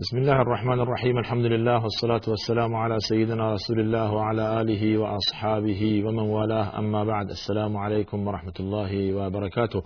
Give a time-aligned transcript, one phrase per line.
[0.00, 6.02] بسم الله الرحمن الرحيم الحمد لله والصلاة والسلام على سيدنا رسول الله وعلى آله وأصحابه
[6.06, 9.82] ومن والاه أما بعد السلام عليكم ورحمة الله وبركاته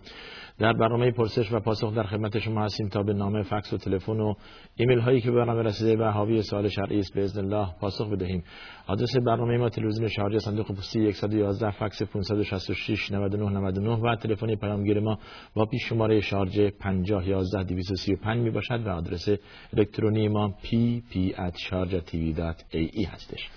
[0.59, 4.21] در برنامه پرسش و پاسخ در خدمت شما هستیم تا به نامه فکس و تلفن
[4.21, 4.35] و
[4.77, 8.45] ایمیل هایی که برنامه رسیده و حاوی سوال شرعی است باذن الله پاسخ بدهیم.
[8.87, 15.01] آدرس برنامه ما تلویزیون شارجه صندوق پستی 111 فکس 566 99 99 و تلفن پیامگیر
[15.01, 15.19] ما
[15.55, 19.29] با پیش شماره شارژ 50 11 235 می باشد و آدرس
[19.77, 23.51] الکترونی ما pp@sharjatv.ae هستش.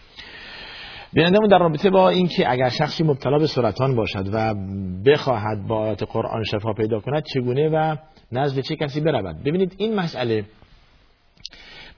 [1.13, 4.55] بینندمون در رابطه با اینکه اگر شخصی مبتلا به سرطان باشد و
[5.05, 7.95] بخواهد با آیات قرآن شفا پیدا کند چگونه و
[8.31, 10.45] نزد چه کسی برود؟ ببینید این مسئله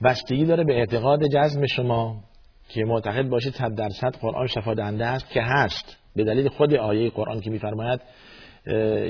[0.04, 2.16] بستگی داره به اعتقاد جزم شما
[2.70, 5.98] که معتقد باشید صد درصد قرآن شفا دهنده است که هست.
[6.16, 8.00] به دلیل خود آیه قرآن که میفرماید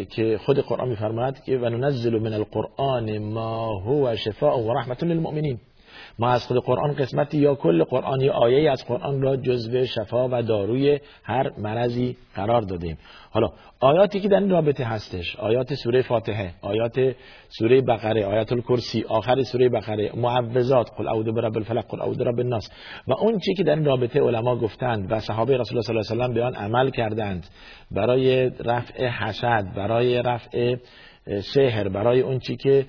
[0.10, 5.60] که خود قرآن میفرماید که و ننزل من القرآن ما هو شفاء و رحمت للمؤمنین
[6.20, 10.30] ما از خود قرآن قسمتی یا کل قرآن یا آیه از قرآن را جزو شفا
[10.32, 12.98] و داروی هر مرضی قرار دادیم.
[13.32, 13.50] حالا
[13.80, 17.16] آیاتی که در این رابطه هستش آیات سوره فاتحه آیات
[17.50, 22.40] سوره بقره آیات الکرسی آخر سوره بقره معوذات قل اعوذ برب الفلق قل اعوذ برب
[22.40, 22.70] الناس.
[23.08, 26.26] و اون چی که در این رابطه علما گفتند و صحابه رسول الله صلی الله
[26.26, 27.48] علیه و به آن عمل کردند
[27.92, 30.76] برای رفع حسد برای رفع
[31.54, 32.86] سحر برای اون چی که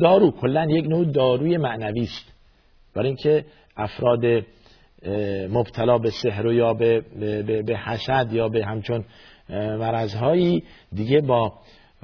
[0.00, 2.32] دارو کلا یک نوع داروی معنوی است.
[2.94, 3.44] برای اینکه
[3.76, 4.44] افراد
[5.50, 9.04] مبتلا به سحر و یا به, به, به حسد یا به همچون
[9.50, 10.62] مرضهایی
[10.94, 11.52] دیگه با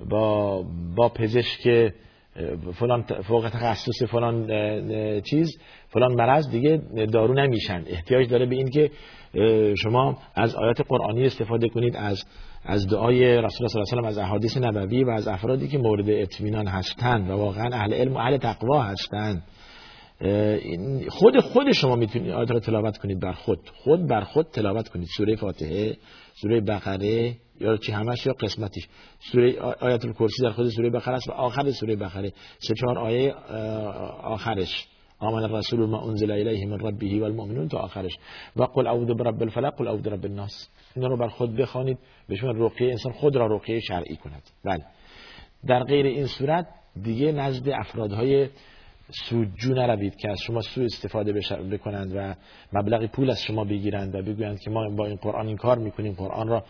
[0.09, 0.65] با
[0.97, 1.93] با پزشک
[2.75, 4.47] فلان فوق تخصص فلان
[5.21, 5.59] چیز
[5.89, 6.77] فلان مرض دیگه
[7.13, 7.85] دارو نمیشن.
[7.87, 8.91] احتیاج داره به این که
[9.83, 12.25] شما از آیات قرآنی استفاده کنید از
[12.65, 15.79] از دعای رسول الله صلی الله علیه و از احادیث نبوی و از افرادی که
[15.79, 19.43] مورد اطمینان هستند و واقعا اهل علم و اهل تقوا هستند
[21.09, 23.59] خود خود شما می‌تونید آیات را تلاوت کنید بر خود.
[23.75, 25.09] خود بر خود تلاوت کنید.
[25.17, 25.97] سوره فاتحه
[26.35, 28.89] سوره بقره یا چی همش یا قسمتیش.
[29.33, 32.33] سوره آیت الکرسی در خود سوره بقره است و آخر سوره بقره.
[32.59, 33.33] سه چهار آیه
[34.23, 34.89] آخرش.
[35.23, 38.19] آمن الرسول ما انزل الیه من ربه والمؤمنون تا آخرش.
[38.57, 40.69] و قل اعوذ برب الفلق قل اعوذ برب الناس.
[40.97, 44.43] اینا رو بر خود بخوانید بهشون رقیه انسان خود را رقیه شرعی کند.
[44.65, 44.85] بله.
[45.67, 46.67] در غیر این صورت
[47.03, 48.49] دیگه نزد افرادهای
[49.29, 51.33] سودجو نروید که از شما سو استفاده
[51.73, 52.35] بکنند و
[52.73, 56.13] مبلغی پول از شما بگیرند و بگویند که ما با این قرآن این کار می‌کنیم.
[56.13, 56.65] قرآن را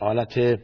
[0.00, 0.58] آلت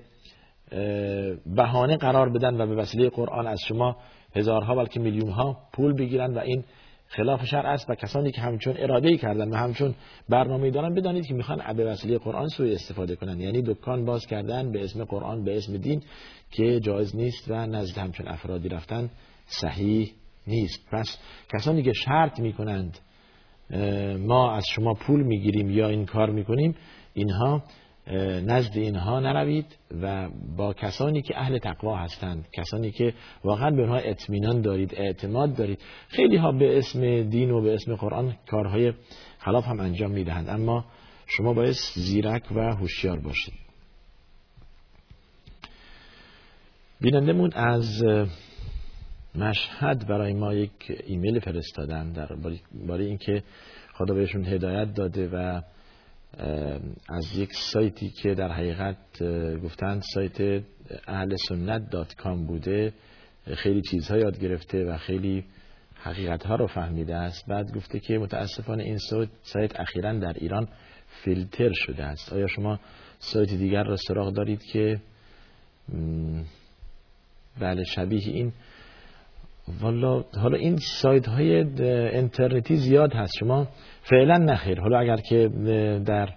[1.46, 3.96] بهانه قرار بدن و به وسیله قرآن از شما
[4.36, 6.64] هزارها بلکه میلیون ها پول بگیرند و این
[7.14, 9.94] خلاف شرع است و کسانی که همچون اراده ای کردن و همچون
[10.28, 14.72] برنامه دارن بدانید که می‌خوان به وسیله قرآن سوی استفاده کنند یعنی دکان باز کردن
[14.72, 16.02] به اسم قرآن به اسم دین
[16.50, 19.10] که جایز نیست و نزد همچون افرادی رفتن
[19.46, 20.12] صحیح
[20.46, 20.88] نیست.
[20.92, 21.18] پس
[21.54, 22.98] کسانی که شرط می‌کنند
[24.18, 26.74] ما از شما پول می‌گیریم یا این کار می‌کنیم
[27.14, 27.62] اینها
[28.46, 33.14] نزد اینها نروید و با کسانی که اهل تقوا هستند کسانی که
[33.44, 37.96] واقعا به اونها اطمینان دارید اعتماد دارید خیلی ها به اسم دین و به اسم
[37.96, 38.92] قرآن کارهای
[39.38, 40.48] خلاف هم انجام می‌دهند.
[40.48, 40.84] اما
[41.26, 43.54] شما باید زیرک و هوشیار باشید.
[47.00, 48.04] بینندمون از
[49.34, 52.28] مشهد برای ما یک ایمیل فرستادن در
[52.88, 53.42] برای اینکه
[53.94, 55.60] خدا بهشون هدایت داده و
[57.09, 59.22] از یک سایتی که در حقیقت
[59.62, 60.65] گفتند سایت
[61.06, 62.93] اهل سنت دات کام بوده
[63.54, 65.44] خیلی چیزها یاد گرفته و خیلی
[65.94, 67.47] حقیقت ها رو فهمیده است.
[67.48, 68.98] بعد گفته که متاسفانه این
[69.42, 70.69] سایت اخیرا در ایران
[71.25, 72.32] فیلتر شده است.
[72.32, 72.81] آیا شما
[73.19, 75.00] سایت دیگر را سراغ دارید که
[77.60, 78.53] بله شبیه این
[79.80, 81.54] والا حالا این سایت های
[82.08, 83.32] اینترنتی زیاد هست.
[83.40, 83.66] شما
[84.02, 84.80] فعلا نخیر.
[84.80, 85.48] حالا اگر که
[86.06, 86.28] در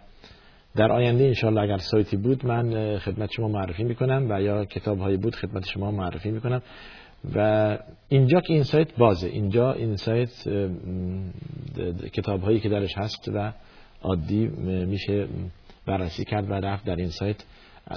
[0.75, 5.17] در آینده انشالله اگر سایتی بود من خدمت شما معرفی می‌کنم و یا کتاب هایی
[5.17, 6.61] بود خدمت شما معرفی می‌کنم.
[7.35, 7.77] و
[8.09, 9.27] اینجا که این سایت بازه.
[9.27, 10.29] اینجا این سایت
[12.13, 13.53] کتاب هایی که درش هست و
[14.01, 14.47] عادی
[14.85, 15.27] میشه
[15.85, 17.43] بررسی کرد و رفت در این سایت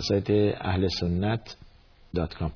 [0.01, 1.57] سایت اهل سنت
[2.15, 2.53] دات کام.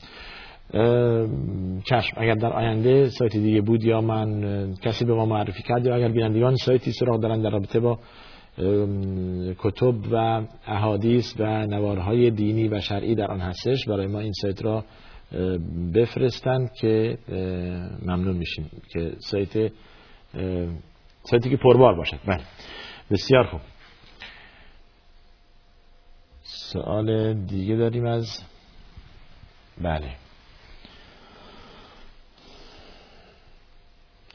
[1.84, 2.16] چشم.
[2.16, 6.08] اگر در آینده سایت دیگه بود یا من کسی به ما معرفی کرد یا اگر
[6.08, 7.98] بینندگان سایتی سراغ دارن در رابطه با
[9.58, 14.62] کتب و احادیث و نوارهای دینی و شرعی در آن هستش برای ما این سایت
[14.62, 14.84] را
[15.94, 17.18] بفرستن که
[18.02, 19.72] ممنون میشیم که سایت
[21.22, 22.18] سایتی که پربار باشد.
[22.26, 22.40] بله.
[23.10, 23.60] بسیار خوب.
[26.42, 28.44] سوال دیگه داریم از؟
[29.82, 30.21] بله.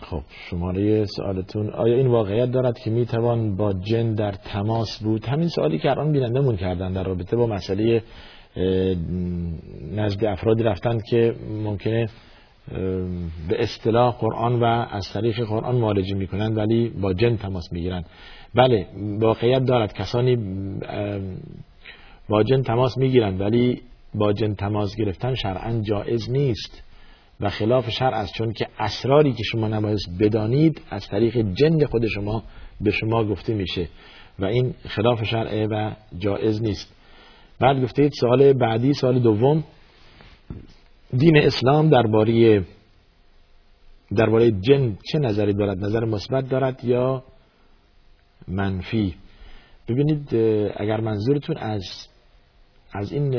[0.03, 1.69] خب شماره سوالتون.
[1.69, 6.11] آیا این واقعیت دارد که می‌توان با جن در تماس بود؟ همین سوالی که الان
[6.11, 8.03] بینندمون کردن در رابطه با مسئله
[9.95, 12.09] نزد افرادی رفتند که ممکنه
[13.49, 18.05] به اصطلاح قرآن و از طریق قرآن معالجه می‌کنند ولی با جن تماس می‌گیرند
[18.55, 18.87] بله
[19.19, 19.93] واقعیت دارد.
[19.93, 20.37] کسانی
[22.29, 23.81] با جن تماس می‌گیرند ولی
[24.15, 26.83] با جن تماس گرفتن شرعا جائز نیست.
[27.39, 28.33] و خلاف شرع است.
[28.33, 32.43] چون که اسراری که شما نباید بدانید از طریق جن خود شما
[32.81, 33.89] به شما گفته میشه
[34.39, 36.93] و این خلاف شرعه و جائز نیست.
[37.59, 39.63] بعد گفتید سوال بعدی سوال دوم.
[41.17, 42.65] دین اسلام درباره
[44.15, 47.23] درباره جن چه نظری دارد؟ نظر مثبت دارد یا
[48.47, 49.15] منفی؟
[49.87, 50.35] ببینید
[50.77, 52.07] اگر منظورتون از
[52.93, 53.29] از این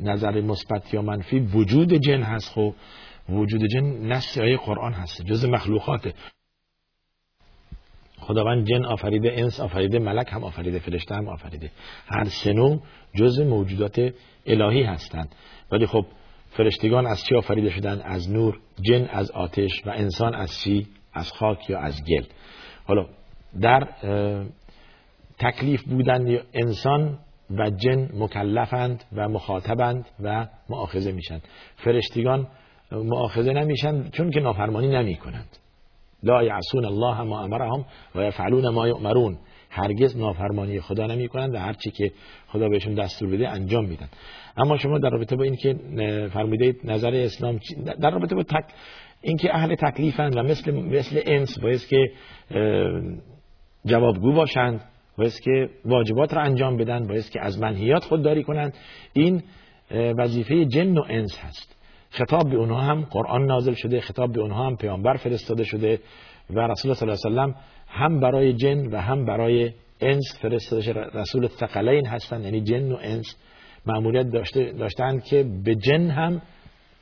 [0.00, 2.52] نظر مثبت یا منفی وجود جن هست.
[2.52, 2.74] خب
[3.28, 6.14] وجود جن نص آیه قرآن هست جز مخلوقاته
[8.20, 11.70] خداوند جن آفریده انس آفریده ملک هم آفریده فرشته هم آفریده.
[12.06, 12.80] هر سنو
[13.14, 14.14] جز موجودات
[14.46, 15.34] الهی هستند.
[15.72, 16.06] ولی خب
[16.50, 21.32] فرشتگان از چی آفریده شدن؟ از نور جن از آتش و انسان از چی؟ از
[21.32, 22.24] خاک یا از گل.
[22.84, 23.06] حالا
[23.60, 23.88] در
[25.38, 27.18] تکلیف بودن انسان
[27.50, 31.40] و جن مکلفند و مخاطبند و معاخذه میشن.
[31.76, 32.46] فرشتگان
[32.92, 35.56] معاخذه نمیشن چون که نافرمانی نمی کنند
[36.22, 37.84] لا یعصون الله ما امرهم
[38.14, 39.38] و یفعلون ما یؤمرون.
[39.70, 42.12] هرگز نافرمانی خدا نمی کنند و هرچی که
[42.48, 44.08] خدا بهشون دستور بده انجام میدن.
[44.56, 45.74] اما شما در رابطه با این که
[46.32, 47.60] فرمودید نظر اسلام
[48.00, 48.64] در رابطه با تک
[49.22, 52.10] اینکه اهل تکلیفند و مثل مثل انس باید که
[53.86, 54.80] جوابگو باشند
[55.18, 58.74] باید که واجبات را انجام بدن باید که از منهیات خودداری کنند
[59.12, 59.42] این
[59.90, 61.76] وظیفه جن و انس هست.
[62.10, 66.00] خطاب به اونها هم قرآن نازل شده خطاب به اونها هم پیامبر فرستاده شده
[66.50, 67.54] و رسول صلی الله علیه وسلم
[67.88, 71.00] هم برای جن و هم برای انس فرستاده شده.
[71.14, 73.36] رسول ثقلین هستند یعنی جن و انس
[73.86, 76.42] معمولیت داشته داشتند که به جن هم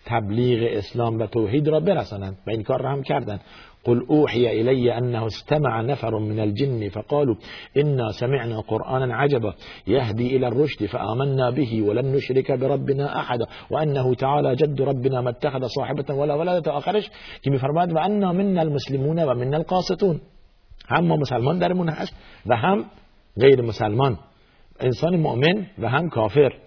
[0.07, 3.41] تبلیغ اسلام و توحید را برسانند و این کار را هم کردند.
[3.87, 7.35] قل اوحي إلي أنه استمع نفر من الجن فقالوا
[7.77, 9.55] إنا سمعنا قرآنا عجبا
[9.87, 15.67] يهدي إلى الرشد فآمنا به ولن نشرك بربنا أحدا وأنه تعالى جد ربنا ما اتخذ
[15.67, 17.11] صاحبة ولا ولد آخرش
[17.43, 20.21] که میفرماد و انا منا المسلمون و منا القاسطون.
[20.89, 22.15] هم ما مسلمان درمون هست
[22.47, 22.85] و هم
[23.41, 24.19] غیر مسلمان.
[24.81, 26.66] انسان مؤمن و هم کافر.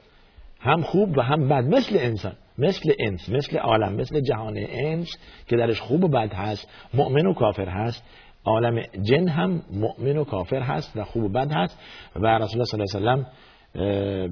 [0.60, 5.18] هم خوب و هم بد مثل انسان مثل انس مثل عالم مثل جهان انس
[5.48, 8.04] که درش خوب و بد هست مؤمن و کافر هست.
[8.46, 11.80] عالم جن هم مؤمن و کافر هست و خوب و بد هست.
[12.16, 13.26] و رسول الله صلی الله علیه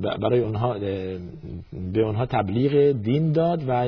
[0.01, 0.79] و برای اونها
[1.93, 3.87] به اونها تبلیغ دین داد و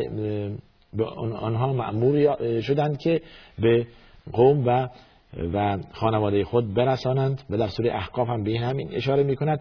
[0.93, 1.05] به
[1.39, 3.21] آنها مأمور شدند که
[3.59, 3.87] به
[4.31, 4.87] قوم و
[5.53, 7.41] و خانواده خود برسانند.
[7.49, 9.59] در سوره احقاف هم به همین اشاره می‌کند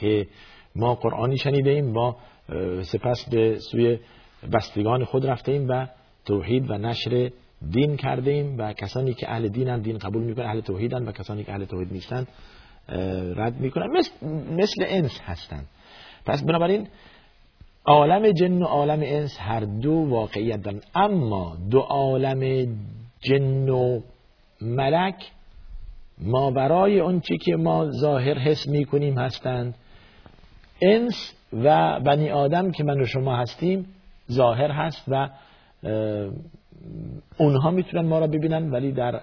[0.00, 0.26] که
[0.76, 2.16] ما قرآنی شنیده ایم با
[2.82, 3.98] سپس به سوی
[4.52, 5.86] بستگان خود رفته ایم و
[6.24, 7.30] توحید و نشر
[7.70, 11.44] دین کرده ایم و کسانی که اهل دینن دین قبول می‌کنن اهل توحیدن و کسانی
[11.44, 12.26] که اهل توحید نیستن
[13.36, 13.86] رد می‌کنن.
[13.86, 14.10] مثل,
[14.50, 15.66] مثل انس هستند.
[16.26, 16.88] پس بنابراین
[17.84, 22.66] عالم جن و عالم انس هر دو واقعیت دارن اما دو عالم
[23.20, 24.00] جن و
[24.60, 25.30] ملک
[26.18, 29.74] ما برای اون که ما ظاهر حس می‌کنیم هستند.
[30.84, 33.86] انس و بنی آدم که من و شما هستیم
[34.32, 35.28] ظاهر هست و
[37.38, 39.20] اونها می‌تونن ما را ببینن ولی در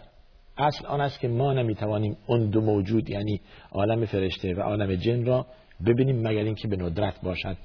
[0.58, 3.42] اصل آن است که ما نمی‌توانیم اون دو موجود یعنی
[3.72, 5.46] عالم فرشته و عالم جن را
[5.86, 7.58] ببینیم مگر اینکه به ندرت باشد.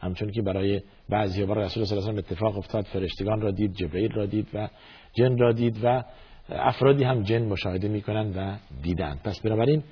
[0.00, 3.74] همچون که برای بعضی برای رسول صلی الله علیه و اتفاق افتاد فرشتگان را دید
[3.74, 4.68] جبرئیل را دید و
[5.14, 6.04] جن را دید و
[6.48, 9.20] افرادی هم جن مشاهده می‌کنند و دیدند.
[9.24, 9.82] پس بنابراین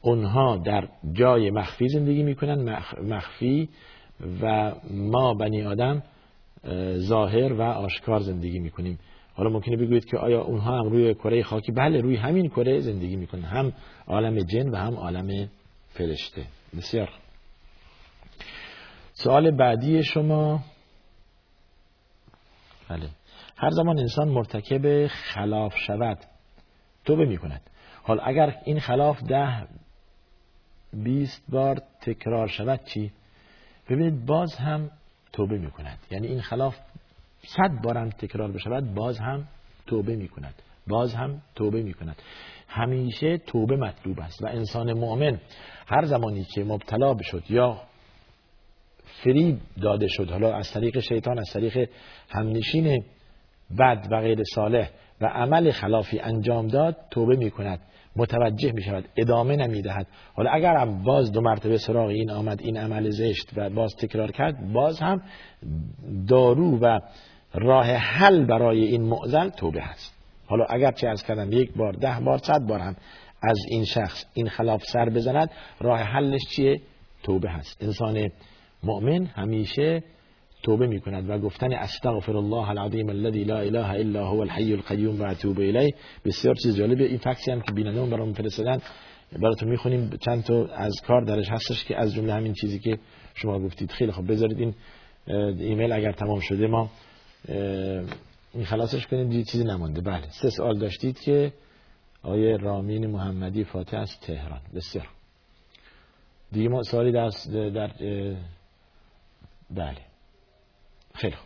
[0.00, 3.68] اونها در جای مخفی زندگی می‌کنن مخفی
[4.42, 6.02] و ما بنی آدم
[6.96, 8.98] ظاهر و آشکار زندگی می‌کنیم.
[9.34, 13.16] حالا ممکنه بگویید که آیا اونها هم روی کره خاکی؟ بله روی همین کره زندگی
[13.16, 13.42] می‌کنن.
[13.42, 13.72] هم
[14.06, 15.48] عالم جن و هم عالم
[15.88, 16.44] فرشته.
[16.76, 17.08] بسیار.
[19.12, 20.60] سوال بعدی شما.
[22.88, 23.08] بله.
[23.56, 26.18] هر زمان انسان مرتکب خلاف شود
[27.04, 27.60] توبه می‌کند.
[28.02, 29.66] حال اگر این خلاف ده
[30.92, 33.12] بیست بار تکرار شود چی؟
[33.88, 34.90] ببینید باز هم
[35.32, 36.76] توبه می کند یعنی این خلاف
[37.46, 39.48] صد بارم تکرار بشود باز هم
[39.86, 40.54] توبه می کند
[40.86, 42.22] باز هم توبه می کند
[42.68, 44.42] همیشه توبه مطلوب است.
[44.42, 45.40] و انسان مؤمن
[45.86, 47.80] هر زمانی که مبتلا بشد یا
[49.04, 51.90] فریب داده شد حالا از طریق شیطان از طریق
[52.28, 53.04] همنشین
[53.78, 57.80] بد و غیر صالح و عمل خلافی انجام داد توبه می کند
[58.16, 62.60] متوجه می شود ادامه نمی دهد حالا اگر هم باز دو مرتبه سراغ این آمد
[62.60, 65.22] این عمل زشت و باز تکرار کرد باز هم
[66.28, 66.98] دارو و
[67.54, 70.18] راه حل برای این معزل توبه هست.
[70.46, 72.96] حالا اگر چه از کردم یک بار ده بار صد بار هم
[73.42, 76.80] از این شخص این خلاف سر بزند راه حلش چیه؟
[77.22, 77.82] توبه هست.
[77.82, 78.30] انسان
[78.82, 80.02] مؤمن همیشه
[80.62, 85.20] توبه می کند و گفتن استغفر الله العظیم الذي لا اله الا هو الحي القیوم
[85.20, 85.94] و اتوب الیه.
[86.24, 87.04] بسیار چیز جالبه.
[87.04, 88.80] این فکسی هم که بینندمون برام فرستادن
[89.42, 90.10] براتون می‌خونیم.
[90.20, 92.98] چند تا از کار درش هستش که از جمله همین چیزی که
[93.34, 93.90] شما گفتید.
[93.90, 94.74] خیلی خب بذارید این
[95.60, 96.90] ایمیل اگر تمام شده ما
[98.54, 99.32] این خلاصش کنید.
[99.32, 100.00] یه چیزی نمانده.
[100.00, 100.30] بله.
[100.30, 101.52] سه سوال داشتید که
[102.22, 104.60] آیه رامین محمدی فاتح از تهران.
[104.74, 105.08] بسیار
[106.52, 107.30] دیگه ما سوالی در,
[107.70, 107.90] در
[109.70, 110.07] بله.
[111.18, 111.36] خیلی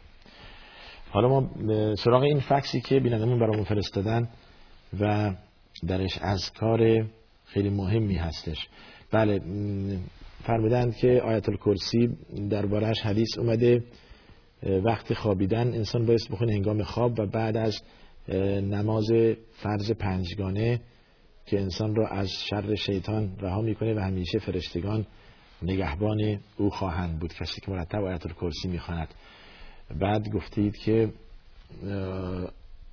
[1.10, 1.50] حالا ما
[1.94, 4.28] سراغ این فکسی که بینندمون برامون فرستادن
[5.00, 5.34] و
[5.86, 7.06] درش از کار
[7.46, 8.68] خیلی مهمی هستش.
[9.12, 9.40] بله
[10.44, 12.16] فرمودند که آیت الکرسی
[12.50, 13.84] دربارهش حدیث اومده
[14.84, 17.82] وقت خوابیدن انسان باید بخونه هنگام خواب و بعد از
[18.62, 19.10] نماز
[19.62, 20.80] فرض پنجگانه
[21.46, 25.06] که انسان را از شر شیطان رها می‌کنه و همیشه فرشتگان
[25.62, 27.34] نگهبان او خواهند بود.
[27.34, 29.08] کسی که مرتب آیت الکرسی می‌خواند.
[30.00, 31.12] بعد گفتید که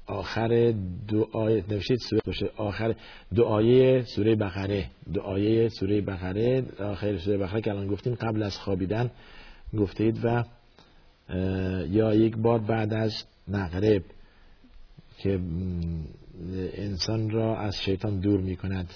[0.05, 0.73] آخر
[1.07, 2.95] دو آیه نوشید سوره آخر
[3.35, 8.43] دو آیه سوره بقره دو آیه سوره بقره آخر سوره بقره که الان گفتیم قبل
[8.43, 9.11] از خوابیدن
[9.77, 10.43] گفتید و
[11.89, 14.03] یا یک بار بعد از مغرب
[15.17, 15.39] که
[16.73, 18.89] انسان را از شیطان دور می کند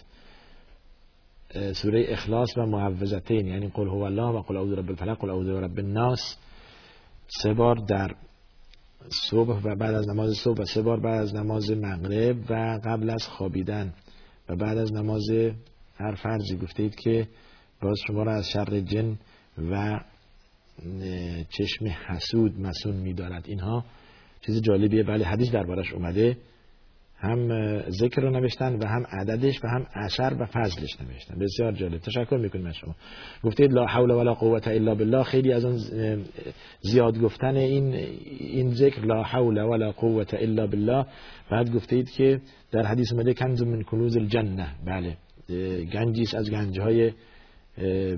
[1.73, 5.50] سوره اخلاص و معوذتین یعنی قل هو الله و قل اعوذ رب الفلق قل اعوذ
[5.50, 6.38] رب الناس.
[7.41, 8.15] سه بار در
[9.29, 13.09] صبح و بعد از نماز صبح و سه بار بعد از نماز مغرب و قبل
[13.09, 13.93] از خوابیدن
[14.49, 15.29] و بعد از نماز
[15.95, 17.27] هر فرضی گفتید که
[17.81, 19.17] باز شما را از شر جن
[19.71, 19.99] و
[21.49, 23.43] چشم حسود مسون میدارد.
[23.47, 23.85] اینها
[24.41, 25.03] چیز جالبیه.
[25.03, 26.37] بله حدیث دربارش اومده.
[27.24, 31.39] هم ذکر رو نوشتن و هم عددش و هم عشر و فضلش نوشتن.
[31.39, 31.98] بسیار جالب.
[31.98, 32.96] تشکر می‌کنیم از شما.
[33.44, 35.24] گفتید لا حول ولا قوت الا بالله.
[35.24, 35.77] خیلی از اون
[36.82, 37.94] زیاد گفتن این
[38.39, 41.06] این ذکر لا حول ولا قوت الا بالله.
[41.51, 45.18] بعد گفتید که در حدیث اومده کنز من کنوز الجنه بله.
[45.94, 47.12] گنجیس از گنجهای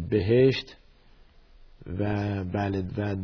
[0.10, 0.78] بهشت.
[1.88, 3.16] و بله و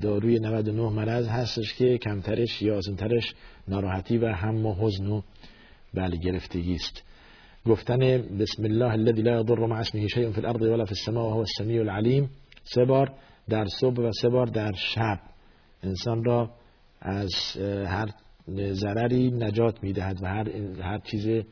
[0.00, 3.34] داروی 99 مرض هستش که کمترش یا آسانترش
[3.68, 5.22] ناراحتی و هم و حزن و
[5.94, 7.02] بله گرفتگی است.
[7.66, 7.98] گفتن
[8.38, 11.80] بسم الله الذي لا يضر مع اسمه شيء في الارض ولا في السماء وهو السميع
[11.80, 12.30] العليم.
[12.64, 13.12] سه بار
[13.48, 15.20] در صبح و سه بار در شب
[15.82, 16.50] انسان را
[17.00, 17.30] از
[17.86, 18.08] هر
[18.72, 20.48] ضرری نجات می‌دهد و هر
[20.82, 21.44] هر چیز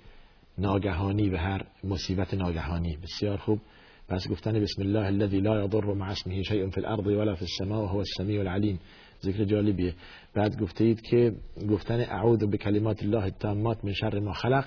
[0.58, 2.96] ناگهانی و هر مصیبت ناگهانی.
[3.02, 3.60] بسیار خوب.
[4.08, 7.78] پس گفتن بسم الله الذي لا يضر مع اسمه شيء في الارض ولا في السماء
[7.78, 8.78] وهو السميع العليم.
[9.22, 9.94] ذکر جالبیه.
[10.34, 11.32] بعد گفتید که
[11.70, 14.64] گفتن اعوذ بکلمات الله التامات من شر ما خلق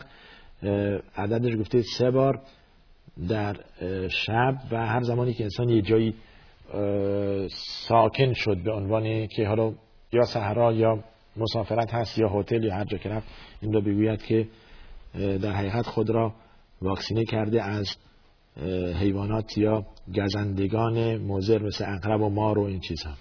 [1.17, 2.41] عددش گفتید سه بار
[3.29, 3.55] در
[4.07, 6.13] شب و هر زمانی که انسان یه جایی
[7.87, 9.73] ساکن شد به عنوان که حالا
[10.11, 11.03] یا صحرا یا
[11.37, 13.27] مسافرت هست یا هتل یا هر جا که رفت
[13.61, 14.47] این رو بگوید که
[15.13, 16.33] در حقیقت خود را
[16.81, 17.97] واکسینه کرده از
[18.99, 23.13] حیوانات یا گزندگان موزر مثل اقرب و مار و این چیزها.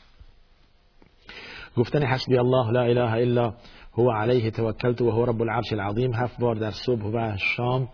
[1.77, 3.55] گفتن حسبی الله لا اله الا
[3.93, 6.15] هو علیه توکلت و هو رب العرش العظیم.
[6.15, 7.89] هفت بار در صبح و شام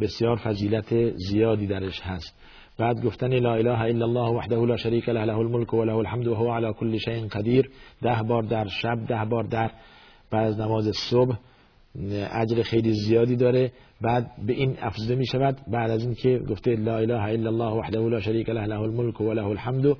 [0.00, 2.34] بسیار فضیلت زیادی درش هست.
[2.78, 6.26] بعد گفتن لا اله الا الله وحده لا شریک له له الملك و له الحمد
[6.26, 7.70] و هو على كل شيء قدیر.
[8.02, 9.70] ده بار در شب ده بار در
[10.30, 11.36] بعد از نماز صبح
[12.32, 13.72] اجر خیلی زیادی داره.
[14.00, 15.56] بعد به این افزوده می شود.
[15.68, 19.32] بعد از اینکه گفته لا اله الا الله وحده لا شریک له له الملك و
[19.32, 19.96] له الحمد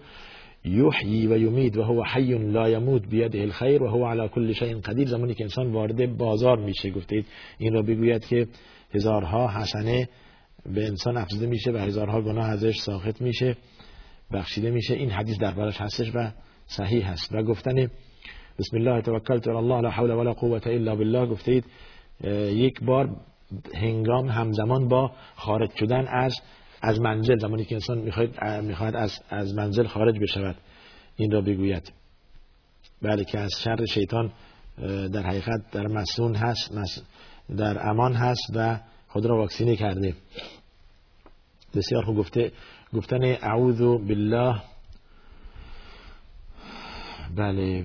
[0.64, 4.78] یحیی و یمید و هو حی لا یموت بیده الخیر و هو على كل شیء
[4.78, 5.08] قدیر.
[5.08, 7.26] زمانی که انسان وارد بازار میشه گفتید.
[7.58, 8.46] این را بگوید که
[8.94, 10.08] هزارها حسنه
[10.74, 13.56] به انسان افزوده میشه و هزارها گناه ازش ساخت میشه
[14.32, 14.94] بخشیده میشه.
[14.94, 16.30] این حدیث دربارش هستش و
[16.66, 17.34] صحیح هست.
[17.34, 17.90] و گفتن
[18.58, 21.64] بسم الله توکلت علی الله لا حول ولا قوه الا بالله گفتید
[22.50, 23.16] یک بار
[23.74, 26.40] هنگام همزمان با خارج شدن از
[26.82, 30.56] از منزل زمانی که انسان می‌خواید می‌خواهد از از منزل خارج بشود
[31.16, 31.92] این را بگوید
[33.02, 34.32] بله که از شر شیطان
[35.12, 37.04] در حقیقت در مسون هست
[37.56, 40.14] در امان هست و خود را واکسینه کرده
[41.74, 42.52] بسیار خوب گفته
[42.94, 44.60] گفتن اعوذ بالله
[47.36, 47.84] بله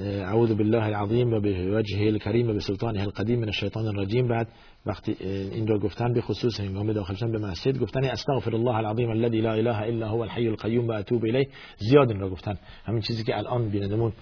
[0.00, 4.48] أعوذ بالله العظیم و به وجهه الکریم و به سلطانه القدیم من الشیطان الرجیم بعد
[4.86, 5.16] وقتی
[5.52, 9.40] این را گفتن به خصوص هنگام داخل شدن به مسجد گفتن استغفر الله العظیم الذي
[9.40, 11.48] لا اله الا هو الحي القیوم و اتوب الیه.
[11.78, 12.58] زیاد این را گفتن.
[12.84, 14.12] همین چیزی که الان بینندمون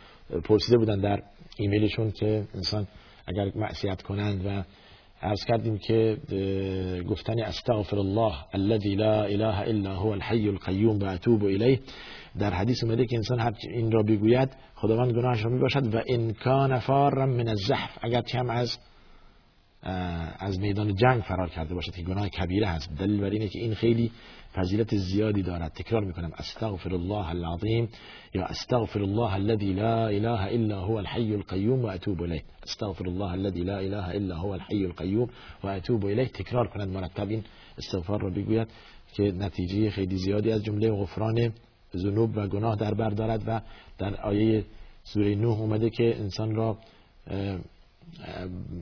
[0.45, 1.23] پرسیده بودن در
[1.59, 2.87] ایمیلشون که انسان
[3.27, 4.63] اگر معصیت کنند و
[5.23, 6.17] عرض کردیم که
[7.09, 11.81] گفتن استغفر الله الذي لا اله الا هو الحي القیوم و اتوب الیه.
[12.39, 16.33] در حدیث اومده که انسان هر این را بگوید خداوند گناهش را می‌باشد و ان
[16.33, 18.79] کان فارا من الزحف اگر هم از
[20.39, 23.75] از میدان جنگ فرار کرده باشد که گناه کبیره هست دلیل بر اینه که این
[23.75, 24.11] خیلی
[24.55, 25.73] فضیلت زیادی دارد.
[25.73, 26.31] تکرار می‌کنم.
[26.39, 27.89] استغفر الله العظیم
[28.35, 32.43] یا استغفر الله الذي لا اله الا هو الحي القيوم و اتوب الیه.
[32.63, 35.29] استغفر الله الذي لا اله الا هو الحي القيوم
[35.65, 36.29] و اتوب الیه.
[36.29, 37.45] تکرار کنند مرتب این
[37.79, 38.69] استغفار را بگوید
[39.15, 41.53] که نتیجه خیلی زیادی از جمله غفران
[41.97, 43.61] ذنوب و گناه در بر دارد و
[43.99, 44.65] در آیه
[45.03, 46.79] سوره نوح اومده که انسان را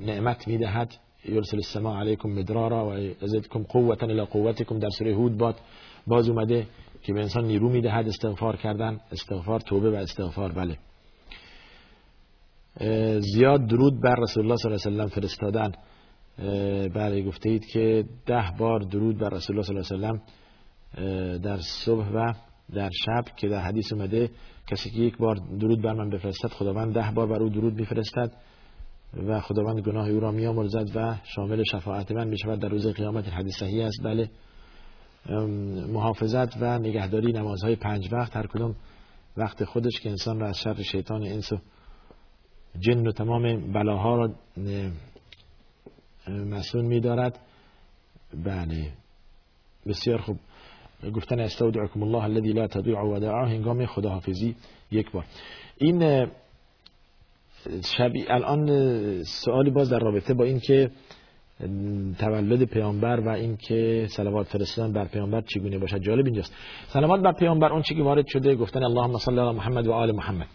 [0.00, 0.94] نعمت می‌دهد.
[1.28, 2.90] یرسل السماء علیکم مدرارا و
[3.22, 4.78] ازدکم قوتا الى قوتکم.
[4.78, 5.56] در سوره هود باد
[6.06, 6.66] باز اومده
[7.02, 10.78] که به انسان نیرو می‌دهد استغفار کردن استغفار توبه و استغفار بله.
[13.20, 15.72] زیاد درود بر رسول الله صلی الله علیه و فرستادن.
[16.94, 21.58] بله گفته اید که ده بار درود بر رسول الله صلی الله علیه و در
[21.84, 22.32] صبح و
[22.74, 24.30] در شب که در حدیث اومده
[24.66, 28.32] کسی که یک بار درود بر من بفرستد خداوند ده بار بر او درود میفرستد
[29.26, 33.28] و خداوند گناه او را میامرزد و شامل شفاعت من می‌شود در روز قیامت.
[33.28, 34.02] حدیث صحیح است.
[34.02, 34.30] بله.
[35.88, 38.76] محافظت و نگهداری نمازهای پنج وقت هر کدوم
[39.36, 41.58] وقت خودش که انسان را از شر شیطان انس و
[42.78, 44.34] جن و تمام بلاها را
[46.28, 47.38] مسئول میدارد.
[48.44, 48.92] بله.
[49.86, 50.38] بسیار خوب.
[51.10, 54.54] گفتن استودعکم الله الذي لا تضيع ودائعه هنگام خداحافظی
[54.90, 55.24] یک بار.
[55.78, 56.26] این
[57.96, 58.66] شبی الان
[59.22, 60.90] سوالی باز در رابطه با این که
[62.18, 65.98] تولد پیامبر و این که صلوات فرستادن بر پیامبر چگونه باشد.
[65.98, 66.54] جالب اینجاست.
[66.88, 70.12] صلوات بر پیامبر اون چی که وارد شده گفتن اللهم صل علی محمد و آل
[70.12, 70.46] محمد.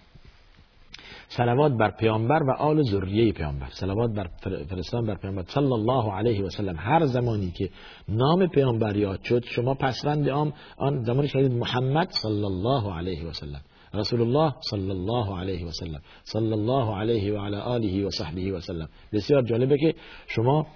[1.29, 3.67] صلوات بر پیامبر و آل ذریه پیامبر.
[3.69, 4.27] صلوات بر
[4.69, 5.43] فرستان بر پیامبر.
[5.47, 6.75] صلی الله علیه و سلم.
[6.77, 7.69] هر زمانی که
[8.07, 13.33] نام پیامبر یاد شد شما پسوند آن آن زمانی که محمد صلی الله علیه و
[13.33, 13.61] سلم.
[13.93, 16.01] رسول الله صلی الله علیه و سلم.
[16.23, 18.89] صلی الله علیه و علی آله و صحبه و سلم.
[19.13, 19.95] بسیار جالبه که
[20.27, 20.67] شما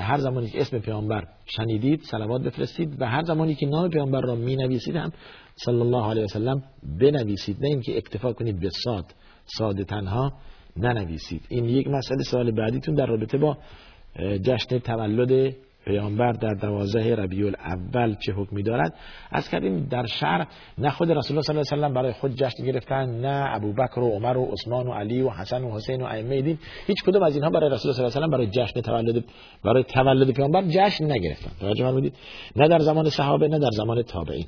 [0.00, 4.34] هر زمانی که اسم پیامبر شنیدید صلوات بفرستید و هر زمانی که نام پیامبر را
[4.34, 5.12] می نویسید هم
[5.54, 6.62] صلی الله علیه و سلم
[7.00, 7.56] بنویسید.
[7.60, 9.04] نه اینکه اکتفا کنید به صاد.
[9.58, 10.32] ساده تنها
[10.76, 11.42] ننویسید.
[11.48, 13.56] این یک مسئله سوال بعدیتون در رابطه با
[14.42, 18.94] جشن تولد پیامبر در دوازده ربیع الاول چه حکمی دارد؟
[19.30, 20.46] از کردیم در شهر
[20.78, 24.10] نه خود رسول الله صلی الله علیه و برای خود جشن گرفتن نه ابوبکر و
[24.10, 26.58] عمر و عثمان و علی و حسن و حسین و ائمه دین.
[26.86, 29.24] هیچ کدوم از اینها برای رسول الله صلی الله علیه و برای جشن تولد
[29.64, 31.50] برای تولد پیامبر جشن نگرفتن.
[31.60, 32.14] توجه فرمودید؟
[32.56, 34.46] نه در زمان صحابه نه در زمان تابعین.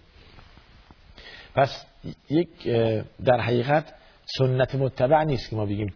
[1.54, 1.86] پس
[2.30, 2.48] یک
[3.24, 3.94] در حقیقت
[4.38, 5.92] سنت متبع نیست که ما بگیم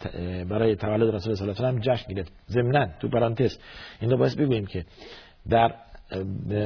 [0.50, 3.58] برای تولد رسول الله صلی الله علیه و جشن گرفت ضمن تو پرانتز
[4.00, 4.84] این رو باید بگوییم که
[5.48, 5.74] در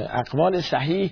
[0.09, 1.11] اقوال صحیح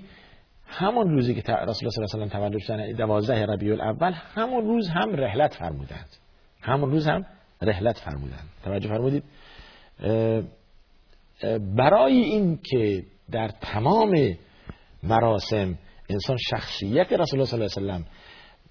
[0.66, 4.88] همون روزی که رسول الله صلی الله علیه و تولد 12 ربیع الاول همون روز
[4.88, 6.08] هم رحلت فرمودند.
[6.62, 7.26] همون روز هم
[7.62, 8.48] رحلت فرمودند.
[8.64, 9.24] توجه فرمودید؟
[11.76, 14.36] برای این که در تمام
[15.02, 18.08] مراسم انسان شخصیت رسول الله صلی الله علیه و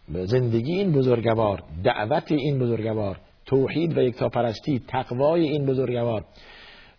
[0.08, 6.26] زندگی این بزرگوار دعوت این بزرگوار توحید و یکتاپرستی تقوای این بزرگوار.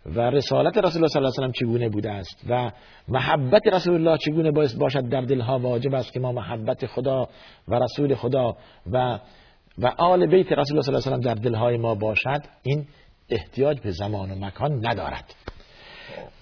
[0.05, 2.71] و رسالت رسول الله صلی الله علیه و چگونه بوده است؟ و
[3.07, 7.29] محبت رسول الله چگونه باعث باشد در دلها واجب است که ما محبت خدا
[7.67, 8.57] و رسول خدا
[8.91, 9.19] و
[9.77, 12.87] و آل بیت رسول الله صلی الله علیه و در دلهای ما باشد؟ این
[13.29, 15.35] احتیاج به زمان و مکان ندارد.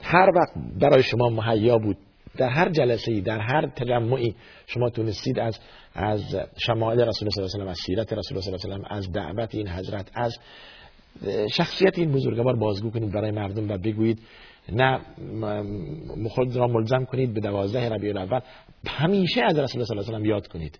[0.01, 1.97] هر وقت برای شما مهیا بود
[2.37, 4.35] در هر جلسه در هر تجمعی
[4.67, 5.59] شما تونستید از
[5.93, 6.21] از
[6.57, 8.97] شمائل رسول الله صلی الله علیه و از سیرت رسول الله صلی الله علیه و
[8.97, 10.37] از دعوت این حضرت از
[11.51, 14.19] شخصیت این بزرگوار بازگو کنید برای مردم و بگویید
[14.71, 14.99] نه
[16.29, 18.39] خود را ملزم کنید به دوازده ربیع الاول.
[18.87, 20.79] همیشه از رسول الله صلی الله علیه و یاد کنید.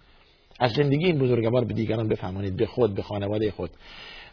[0.60, 3.70] از زندگی این بزرگوار به دیگران بفهمانید به خود به خانواده خود.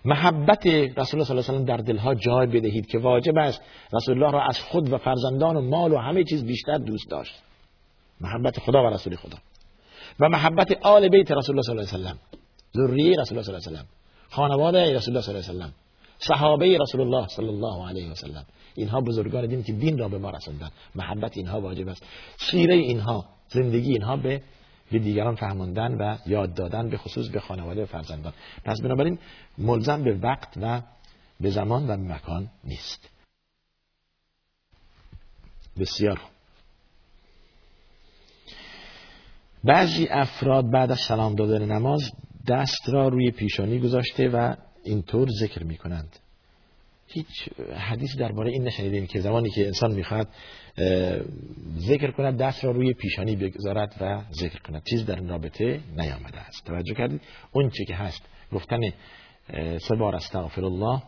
[0.05, 3.61] محبت رسول الله صلی الله علیه و در دلها جای بدهید که واجب است.
[3.93, 7.35] رسول الله را از خود و فرزندان و مال و همه چیز بیشتر دوست داشت.
[8.21, 9.39] محبت خدا و رسول خدا.
[10.21, 12.21] و محبت آل بیت رسول الله صلی الله علیه
[12.75, 15.85] و ذریه رسول الله صلی الله علیه و خانواده رسول الله صلی الله علیه و
[16.19, 20.19] صحابه رسول الله صلی الله علیه و سلم اینها بزرگان دین که دین را به
[20.19, 20.71] ما رسوندن.
[20.95, 22.07] محبت اینها واجب است.
[22.51, 24.43] سیره اینها زندگی اینها به
[24.95, 28.33] به دیگران فهماندن و یاد دادن به خصوص به خانواده و فرزندان.
[28.65, 29.19] پس بنابراین
[29.59, 30.83] ملزم به وقت و
[31.41, 33.11] به زمان و مکان نیست.
[35.79, 36.21] بسیار
[39.65, 42.13] بعضی افراد بعد از سلام دادن نماز
[42.49, 44.55] دست را روی پیشانی گذاشته و
[44.85, 46.19] اینطور ذکر می کنند
[47.07, 50.29] هیچ حدیث درباره این نشنیدیم که زمانی که انسان می‌خواد
[51.79, 54.83] ذکر کند دست را روی پیشانی بگذارد و ذکر کند.
[54.91, 56.67] چیز در رابطه نیامده است.
[56.67, 57.21] توجه کردید؟
[57.53, 58.23] اون چی که هست.
[58.53, 58.81] گفتن
[59.79, 61.03] سه بار استغفر الله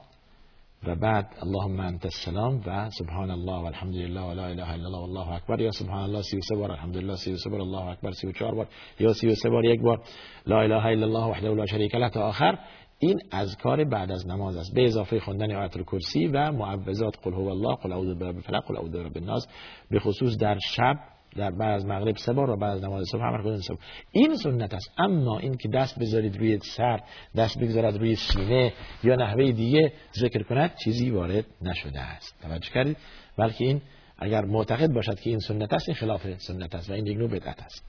[0.87, 4.87] و بعد اللهم انت السلام و سبحان الله و الحمد لله و لا اله الا
[4.87, 5.61] الله والله اکبر.
[5.61, 8.69] یا سبحان الله 33 بار الحمدلله 33 بار الله اکبر 34 بار
[9.01, 10.03] یا 33 بار یک بار
[10.47, 12.59] لا اله الا الله وحده لا شریک له تا آخر.
[12.99, 14.75] این اذکار بعد از نماز است.
[14.75, 18.77] به اضافه خواندن آیت الکرسی و معوذات قل هو الله قل اعوذ برب الفلق قل
[18.77, 19.47] اعوذ برب الناس
[19.91, 20.97] به خصوص در شب
[21.37, 23.79] در بعد از مغرب سه بار و بعد از نماز صبح هم خودن صبح.
[24.13, 24.91] این سنت است.
[24.99, 27.01] اما این که دست بذارید روی سر
[27.37, 28.73] دست بگذارد روی سینه
[29.05, 32.43] یا نحوه دیگه ذکر کند چیزی وارد نشده است.
[32.43, 32.97] توجه کردید؟
[33.39, 33.83] بلکه این
[34.19, 37.29] اگر معتقد باشد که این سنت است این خلاف سنت است و این یک نوع
[37.29, 37.85] بدعت است.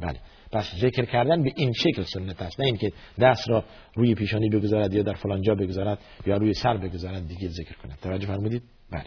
[0.00, 0.18] بله.
[0.54, 2.60] پس ذکر کردن به این شکل سنت است.
[2.60, 3.64] نه اینکه دست را
[3.94, 7.98] روی پیشانی بگذارد یا در فلان جا بگذارد یا روی سر بگذارد دیگه ذکر کند.
[8.02, 9.06] توجه فرمودید؟ بله.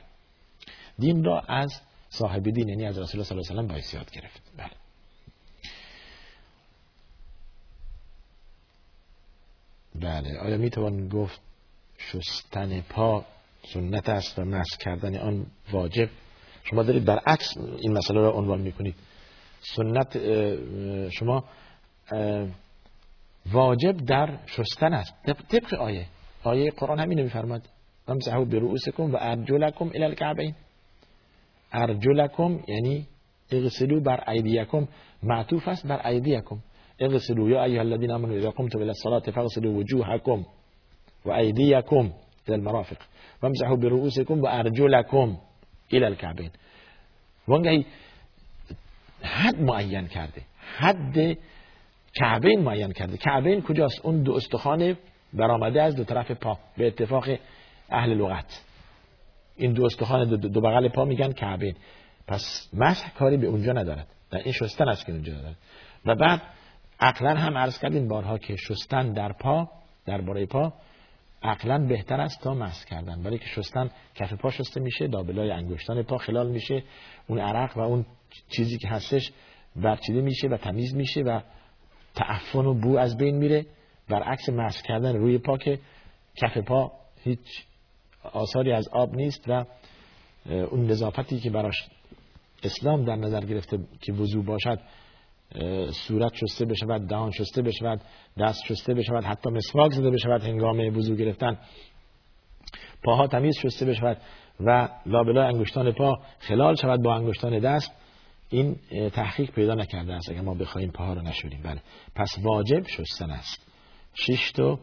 [0.99, 4.12] دین را از صاحب دین یعنی از رسول الله صلی الله علیه و آله یاد
[4.12, 4.41] گرفت.
[4.57, 4.71] بله.
[9.95, 10.39] بله.
[10.39, 11.41] آیا می توان گفت
[11.97, 13.25] شستن پا
[13.73, 16.10] سنت است و مسح کردن آن واجب؟
[16.63, 18.95] شما دارید برعکس این مسئله را عنوان می‌کنید.
[19.75, 20.17] سنت
[21.10, 21.43] شما
[23.53, 25.13] واجب در شستن است.
[25.47, 26.06] طبق آیه.
[26.43, 27.69] آیه قرآن همینو میفرماد
[28.08, 30.56] امسحوا برؤوسکم و ارجلکم الى الكعبین
[31.73, 33.08] ارجلکم یعنی
[33.51, 34.88] اغسلو بر ایدیکم.
[35.23, 36.60] معطوف است بر ایدیکم.
[36.99, 40.45] اغسلو یا ایها الذين امنوا اذا قمتم الى الصلاه فاغسلوا وجوهكم
[41.25, 42.12] وايديكم
[42.49, 42.97] الى المرافق.
[43.43, 45.38] وامسحوا برؤوسكم وارجلكم
[45.93, 46.51] الى الكعبين
[47.47, 47.86] وانگهی
[49.23, 50.41] حد معین کرده.
[50.77, 51.38] حد
[52.13, 53.17] کعبین معین کرده.
[53.17, 54.97] کعبین کجاست؟ اون دو استخوان
[55.34, 56.60] برآمده از دو طرف پا.
[56.77, 57.30] به اتفاق
[57.89, 58.63] اهل لغت.
[59.56, 61.75] این دو استخوان دو, دو بغل پا میگن کعبین
[62.27, 64.08] پس مسح کاری به اونجا ندارد.
[64.32, 65.58] در این شستن است که اونجا ندارد.
[66.06, 66.41] و بعد
[66.99, 69.69] عقلا هم عرض کردیم بارها که شستن در پا
[70.06, 70.73] در باره پا
[71.43, 73.23] عقلا بهتر است تا مسح کردن.
[73.23, 76.84] برای که شستن کف پا شسته میشه دابلای انگشتان پا خلال میشه
[77.27, 78.06] اون عرق و اون
[78.49, 79.31] چیزی که هستش
[79.75, 81.39] برچیده میشه و تمیز میشه و
[82.15, 83.65] تعفن و بو از بین میره.
[84.09, 85.79] برعکس مسح کردن روی پا که
[86.35, 86.91] کف پا
[87.23, 87.39] هیچ
[88.23, 89.65] آثاری از آب نیست و
[90.45, 91.87] اون نظافتی که براش
[92.63, 94.79] اسلام در نظر گرفته که وضو باشد
[95.91, 98.01] صورت شسته بشود دهان شسته بشود
[98.37, 101.57] دست شسته بشود حتی مسواک زده بشود هنگام وضو گرفتن.
[103.03, 104.17] پاها تمیز شسته بشود
[104.59, 107.91] و لابلای انگشتان پا خلال شود با انگشتان دست.
[108.49, 108.75] این
[109.10, 110.29] تحقیق پیدا نکرده است.
[110.29, 111.62] اگر ما بخوایم پاها رو نشوریم.
[111.63, 111.81] بله.
[112.15, 113.67] پس واجب شستن است.
[114.13, 114.79] شش تو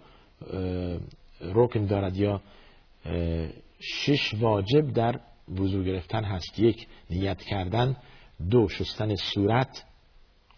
[1.41, 2.41] رکن دارد یا
[3.81, 6.59] شش واجب در وضو گرفتن هست.
[6.59, 7.97] یک نیت کردن.
[8.51, 9.85] دو شستن صورت.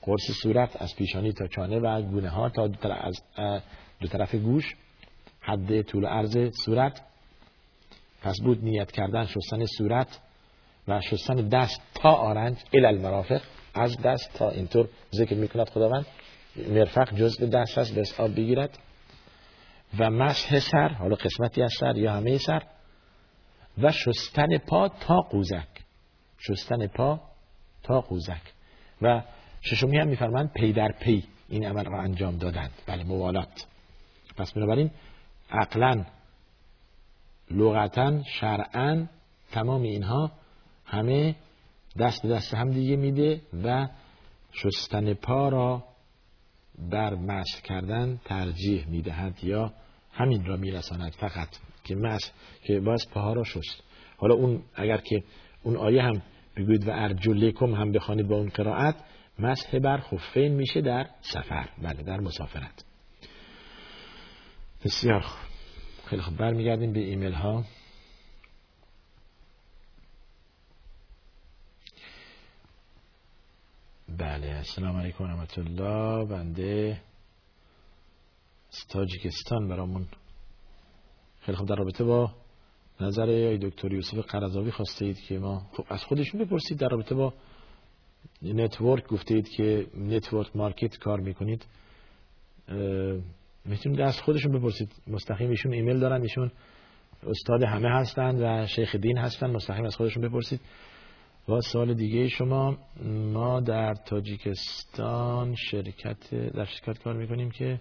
[0.02, 3.22] قرص صورت از پیشانی تا چانه و گونه ها تا دو طرف, از
[4.00, 4.74] دو طرف گوش.
[5.40, 7.02] حد طول عرض صورت.
[8.22, 10.20] پس بود نیت کردن شستن صورت.
[10.88, 13.40] و شستن دست تا آرنج ال المرافق
[13.74, 16.06] از دست تا اینطور ذکر می‌کند خداوند.
[16.56, 18.78] مرفق جزء دست است به آب بگیرد.
[19.98, 22.62] و مسح سر حالا قسمتی از سر یا همه سر.
[23.78, 25.68] و شستن پا تا قوزک.
[26.38, 27.20] شستن پا
[27.82, 28.42] تا قوزک.
[29.02, 29.22] و
[29.60, 31.24] ششمی هم میفرمند پی در پی.
[31.48, 32.72] این عمل را انجام دادند.
[32.86, 33.66] بله موالات.
[34.36, 34.90] پس بنابراین
[35.50, 36.04] عقلا
[37.50, 39.06] لغتا شرعا
[39.52, 40.32] تمام اینها
[40.86, 41.36] همه
[41.98, 43.88] دست به دست هم دیگه میده و
[44.52, 45.84] شستن پا را
[46.90, 49.72] بر مسح کردن ترجیح می‌دهد یا
[50.12, 51.48] همین را میرساند فقط
[51.84, 52.32] که مسح
[52.64, 53.82] که باز پاها را شست.
[54.16, 55.22] حالا اون اگر که
[55.62, 56.22] اون آیه هم
[56.56, 58.94] بگوید و ارجلکم هم بخوانید با اون قرائت
[59.38, 61.68] مسح بر خفین میشه در سفر.
[61.82, 62.84] بله در مسافرت.
[64.84, 65.48] بسیار خوب.
[66.04, 66.36] خیلی خوب.
[66.36, 67.64] برمیگردیم به ایمیل ها
[74.18, 77.00] بله السلام علیکم و رحمت الله بنده
[78.88, 80.06] تاجیکستان برامون.
[81.40, 82.32] خیلی خوب در رابطه با
[83.00, 87.34] نظر دکتر یوسف قرضاوی خواسته اید که ما خب از خودشون بپرسید در رابطه با
[88.42, 89.06] network.
[89.06, 91.66] گفتید که network market کار می‌کنید.
[93.64, 94.92] می‌تونید از خودشون بپرسید.
[95.06, 96.52] مستقیم ایشون ایمیل دارن ایشون
[97.26, 100.60] استاد همه هستند و شیخ دین هستند مستقیم از خودشون بپرسید.
[101.48, 102.78] و سال دیگه شما
[103.32, 107.80] ما در تاجیکستان شرکت در شرکت کار می‌کنیم که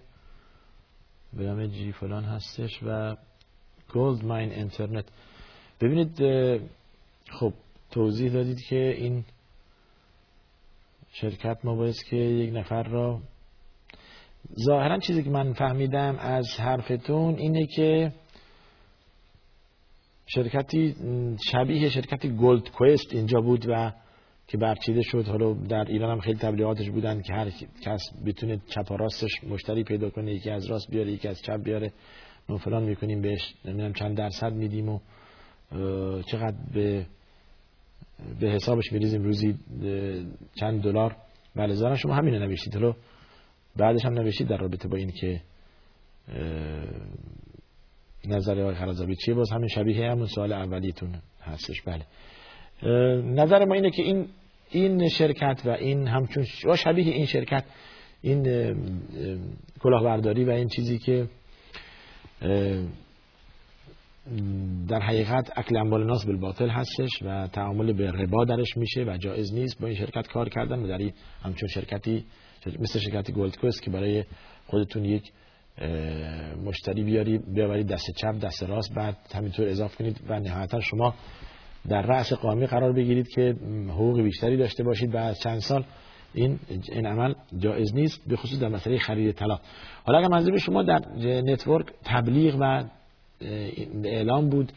[1.32, 3.16] به جی فلان هستش و
[3.92, 5.04] گولد ماین اینترنت.
[5.80, 6.16] ببینید
[7.30, 7.52] خب
[7.90, 9.24] توضیح دادید که این
[11.12, 13.20] شرکت ما باید که یک نفر را
[14.66, 18.12] ظاهرا چیزی که من فهمیدم از حرفتون اینه که
[20.26, 20.94] شرکتی
[21.52, 23.92] شبیه شرکتی گولد کوست اینجا بود و
[24.48, 25.26] که برچیده شد.
[25.28, 27.50] حالا در ایران هم خیلی تبلیغاتش بودن که هر
[27.82, 31.92] کس بتونه چپ راستش مشتری پیدا کنه یکی از راست بیاره یکی از چپ بیاره.
[32.48, 34.98] ما فلان می‌کنیم بهش نمی‌دونم چند درصد میدیم و
[36.22, 37.06] چقدر به
[38.40, 39.54] به حسابش میریزیم روزی
[40.60, 41.16] چند دلار.
[41.56, 42.74] بله زارن شما همینو نوشتید.
[42.74, 42.94] حالا
[43.76, 45.40] بعدش هم نوشتید در رابطه با این که
[48.28, 51.82] نظر آقای خرازابی چیه؟ باز همین شبیه همون سوال اولیتون هستش.
[51.82, 52.04] بله.
[53.22, 54.28] نظر ما اینه که این
[54.70, 56.44] این شرکت و این همچون
[56.76, 57.64] شبیه این شرکت
[58.22, 58.42] این
[59.80, 61.28] کلاهبرداری و این چیزی که
[64.88, 69.54] در حقیقت اکل اموال ناس بالباطل هستش و تعامل به ربا درش میشه و جایز
[69.54, 71.12] نیست با این شرکت کار کردن و در این
[71.42, 72.24] همچون شرکتی
[72.78, 74.24] مثل شرکتی گولد کوست که برای
[74.66, 75.32] خودتون یک
[76.64, 81.14] مشتری بیاری بیاورید دست چپ دست راست بعد همینطور اضافه کنید و نهایتا شما
[81.88, 83.54] در رأس قامی قرار بگیرید که
[83.88, 85.84] حقوق بیشتری داشته باشید بعد چند سال.
[86.34, 86.58] این
[86.92, 89.58] این عمل جایز نیست به خصوص در مسئله خرید طلا
[90.04, 91.00] حالا اگر منظور شما در
[91.40, 92.84] network تبلیغ و
[94.04, 94.72] اعلام بود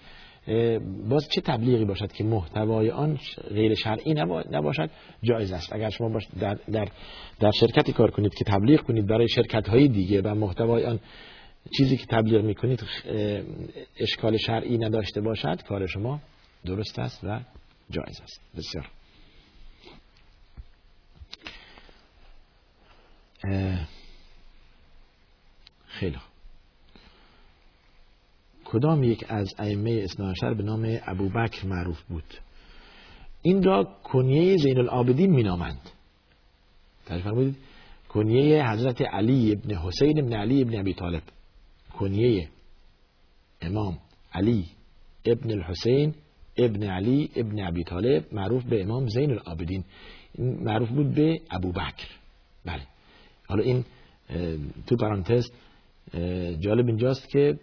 [1.09, 4.13] باز چه تبلیغی باشد که محتوای آن غیر شرعی
[4.51, 4.89] نباشد؟
[5.23, 5.73] جایز است.
[5.73, 6.87] اگر شما در, در,
[7.39, 10.99] در شرکتی کار کنید که تبلیغ کنید برای شرکت های دیگه و محتوای آن
[11.77, 12.83] چیزی که تبلیغ می‌کنید
[13.99, 16.19] اشکال شرعی نداشته باشد کار شما
[16.65, 17.39] درست است و
[17.89, 18.41] جایز است.
[18.57, 18.89] بسیار.
[25.85, 26.17] خیلی
[28.71, 32.23] کدام یک از ائمه اثناشر به نام ابوبکر معروف بود؟
[33.41, 35.89] این را کنیه زین العابدین مینامند.
[37.05, 37.55] تعریف فرمودید
[38.09, 41.21] کنیه حضرت علی ابن حسین ابن علی ابن ابی طالب.
[41.99, 42.49] کنیه
[43.61, 43.97] امام
[44.33, 44.65] علی
[45.25, 46.13] ابن الحسین
[46.57, 49.83] ابن علی ابن ابی طالب معروف به امام زین العابدین
[50.37, 52.07] معروف بود به ابوبکر.
[52.65, 52.81] بله.
[53.47, 53.85] حالا این
[54.87, 55.51] تو پرانتز
[56.59, 57.59] جالب اینجاست که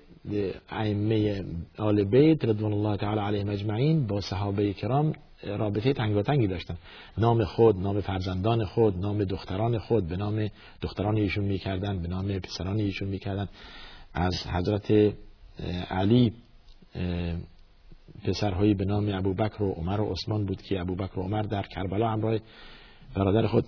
[0.70, 1.44] ائمه
[1.78, 5.12] آل بیت رضوان الله تعالی علیهم اجمعین با صحابه کرام
[5.46, 6.76] رابطه تنگاتنگی داشتن.
[7.18, 10.48] نام خود نام فرزندان خود نام دختران خود به نام
[10.82, 13.48] دختران ایشون می‌کردن به نام پسران ایشون می‌کردن.
[14.14, 15.14] از حضرت
[15.90, 16.32] علی
[18.24, 22.08] پسرهایی به نام ابوبکر و عمر و عثمان بود که ابوبکر و عمر در کربلا
[22.08, 22.38] همراه
[23.14, 23.64] برادر خود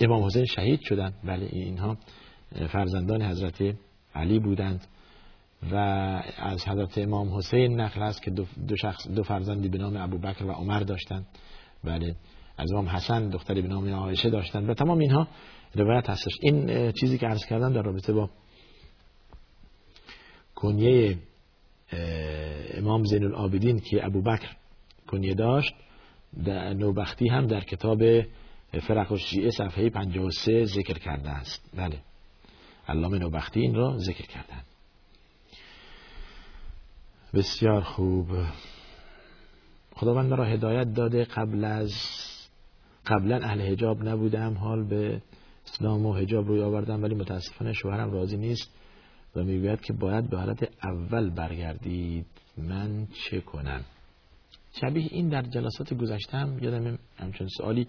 [0.00, 1.14] امام حسین شهید شدند.
[1.24, 1.96] بله اینها
[2.68, 3.74] فرزندان حضرت
[4.14, 4.86] علی بودند.
[5.72, 5.76] و
[6.38, 10.52] از حضرت امام حسین نقل است که دو, شخص دو فرزندی به نام ابوبکر و
[10.52, 11.26] عمر داشتند.
[11.84, 12.16] بله.
[12.58, 14.70] از امام حسن دختری به نام عایشه داشتند.
[14.70, 15.28] و تمام اینها
[15.74, 16.32] روایت هستش.
[16.42, 18.30] این چیزی که عرض کردم در رابطه با
[20.54, 21.18] کنیه
[22.74, 24.56] امام زین العابدین که ابوبکر
[25.06, 25.74] کنیه داشت
[26.44, 27.98] در نوبختی هم در کتاب
[28.88, 31.70] فرق الشیعه صفحه 53 ذکر کرده است.
[31.76, 31.98] بله.
[32.88, 34.64] علامه نوبختی این را ذکر کردند.
[37.34, 38.26] بسیار خوب.
[39.94, 41.24] خداوند مرا هدایت داده.
[41.24, 41.92] قبل از
[43.06, 44.54] قبلا اهل حجاب نبودم.
[44.54, 45.22] حال به
[45.66, 48.70] اسلام و حجاب روی آوردم ولی متاسفانه شوهرم راضی نیست
[49.36, 52.26] و می‌گوید که باید به حالت اول برگردید.
[52.56, 53.84] من چه کنم؟
[54.80, 57.86] شبیه این در جلسات گذشتم یادم همچون سوالی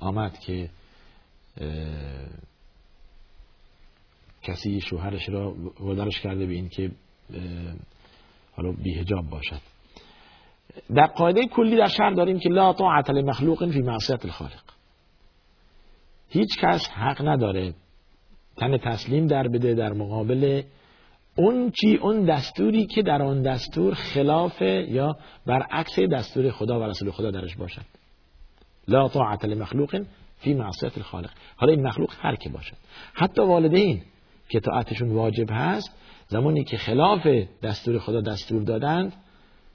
[0.00, 0.70] آمد که
[4.42, 6.90] کسی شوهرش را ودارش کرده به این که
[8.56, 9.60] حالا بیهجاب باشد.
[10.94, 14.62] در قاعده کلی در شهر داریم که لا طاعت لمخلوق فی معصیت الخالق.
[16.28, 17.74] هیچ کس حق نداره
[18.56, 20.62] تن تسلیم در بده در مقابل
[21.36, 27.10] اون چی اون دستوری که در آن دستور خلاف یا برعکس دستور خدا و رسول
[27.10, 27.84] خدا درش باشد.
[28.88, 30.02] لا طاعت لمخلوق
[30.38, 31.30] فی معصیت الخالق.
[31.56, 32.76] حالا این مخلوق هر که باشد.
[33.14, 34.02] حتی والدین
[34.48, 35.96] که طاعتشون واجب هست
[36.32, 37.26] زمانی که خلاف
[37.62, 39.12] دستور خدا دستور دادند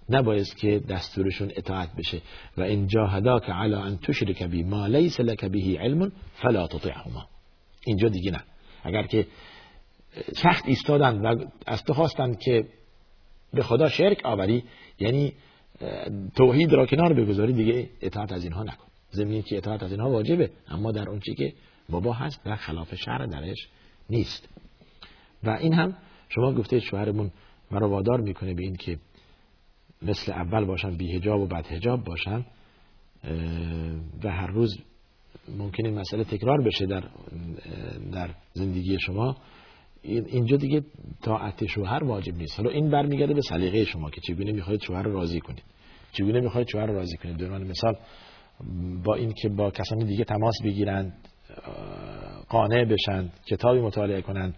[0.09, 2.21] نباید که دستورشون اطاعت بشه.
[2.57, 7.27] و این جاهداک علی ان تشرک بی ما لیس لک به علم فلا تطعهما.
[7.85, 8.43] اینجا دیگه نه.
[8.83, 9.27] اگر که
[10.35, 12.65] سخت ایستادن و از تو خواستند که
[13.53, 14.63] به خدا شرک آوری
[14.99, 15.33] یعنی
[16.35, 18.87] توحید را کنار بگذاری دیگه اطاعت از اینها نکن.
[19.09, 21.53] زمینی که اطاعت از اینها واجبه اما در اون که
[21.89, 23.67] بابا هست و خلاف شرع درش
[24.09, 24.49] نیست.
[25.43, 25.95] و این هم
[26.29, 27.31] شما گفته شوهرمون
[27.71, 28.97] مرا وادار می‌کنه به این که
[30.01, 32.45] مثل اول باشن بی هجاب و بد هجاب باشن
[34.23, 34.77] و هر روز
[35.57, 37.03] ممکن این مسئله تکرار بشه در
[38.11, 39.37] در زندگی شما.
[40.03, 40.83] اینجا دیگه
[41.21, 42.57] طاعت شوهر واجب نیست.
[42.57, 45.63] حالا این برمیگرده به سلیقه شما که چگونه می‌خواید شوهر رو راضی کنید؟
[46.11, 47.95] چگونه می‌خواید شوهر رو راضی کنید؟ در مثال
[49.03, 51.13] با این که با کسانی دیگه تماس بگیرند
[52.49, 54.55] قانع بشن کتابی مطالعه کنند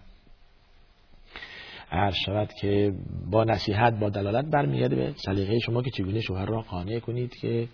[1.92, 2.94] عرض شود که
[3.32, 7.68] با نصیحت با دلالت برمیگرده به سلیقه شما که چگونه شوهر را قانع کنید که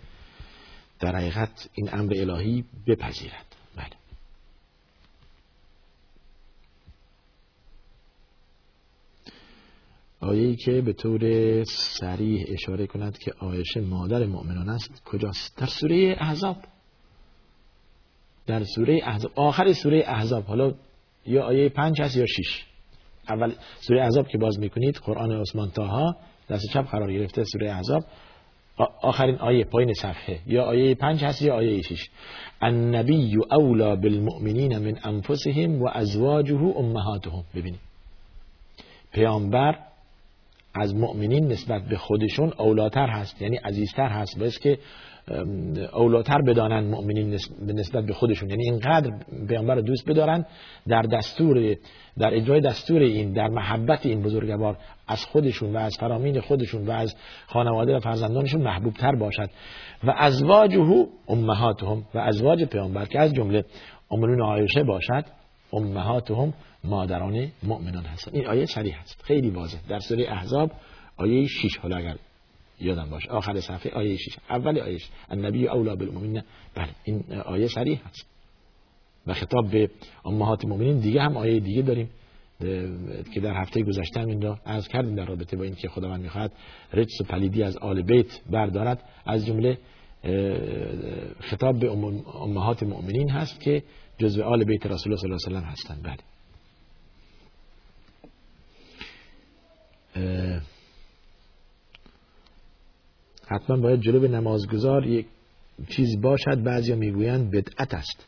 [1.00, 3.56] در حقیقت این امر الهی بپذیرد.
[3.76, 3.96] بله.
[10.20, 11.20] آیه که به طور
[11.64, 16.56] سریح اشاره کند که آیشه مادر مؤمنان است کجاست؟ در سوره احزاب.
[18.46, 20.44] در سوره احزاب آخر سوره احزاب.
[20.44, 20.74] حالا
[21.26, 22.64] یا آیه پنج هست یا شیش
[23.28, 26.16] اول سوره احزاب که باز می‌کنید قرآن عثمان تاها
[26.50, 28.04] دست چپ قرار گرفته سوره احزاب.
[29.02, 32.10] آخرین آیه پایین صفحه یا آیه پنج هست یا آیه شیش
[32.60, 37.44] النبی اولا بالمؤمنین من انفسهم و ازواجه امهاتهم.
[37.54, 37.80] ببینید.
[39.12, 39.78] پیامبر
[40.74, 44.38] از مؤمنین نسبت به خودشون اولاتر هست یعنی عزیزتر هست.
[44.38, 44.78] باید که
[45.92, 48.50] اولاتر بدانن مؤمنین نسبت به خودشون.
[48.50, 49.10] یعنی اینقدر
[49.48, 50.46] پیامبر رو دوست بدارن
[50.88, 51.76] در دستور
[52.18, 56.90] در اجرای دستور این در محبت این بزرگوار از خودشون و از فرامین خودشون و
[56.90, 57.14] از
[57.46, 59.50] خانواده و فرزندانشون محبوب تر باشد.
[60.04, 63.64] و ازواجه امهاتهم و ازواج پیامبر که از جمله
[64.10, 65.24] امرون عایشه باشد
[65.72, 68.34] امهاتهم مادران مؤمنان هستند.
[68.34, 69.78] این آیه صریح هست خیلی واضح.
[69.88, 70.70] در سوره احزاب
[71.16, 72.16] آیه 6 حالا اگر
[72.80, 73.30] یادم باشه.
[73.30, 74.98] آخر صفحه آیه 6 اول آیه
[75.30, 76.42] النبی اولا بالمؤمنین.
[76.74, 78.26] بله این آیه صریح هست.
[79.26, 79.90] و خطاب به
[80.24, 80.98] امهات مؤمنین.
[80.98, 82.10] دیگه هم آیه دیگه داریم.
[83.34, 86.22] که در هفته گذشته هم این را عرض کردیم در رابطه با این که خداوند
[86.22, 86.52] می‌خواد
[86.92, 89.02] رجس و پلیدی از آل بیت بردارد.
[89.26, 89.78] از جمله
[91.40, 91.90] خطاب به
[92.42, 93.82] امهات مؤمنین هست که
[94.18, 96.16] جزء آل بیت رسول الله صلی الله علیه و سلم هستند.
[100.14, 100.60] بله.
[103.46, 105.26] حتما باید جلو به نمازگزار یک
[105.88, 108.26] چیز باشد بعضی می‌گویند بدعت است.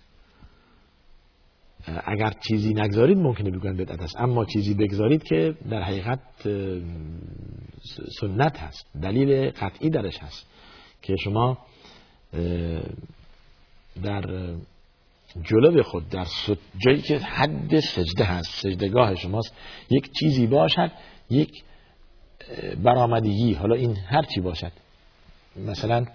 [2.04, 4.16] اگر چیزی نگذارید ممکنه بگویند بدعت است.
[4.20, 6.20] اما چیزی بگذارید که در حقیقت
[8.20, 10.46] سنت هست دلیل قطعی درش هست
[11.02, 11.58] که شما
[14.02, 14.54] در
[15.42, 16.26] جلو خود در
[16.78, 19.54] جایی که حد سجده هست سجدگاه شماست
[19.90, 20.90] یک چیزی باشد
[21.30, 21.64] یک
[22.84, 24.72] برآمدگی حالا این هر چی باشد
[25.66, 26.06] مثلا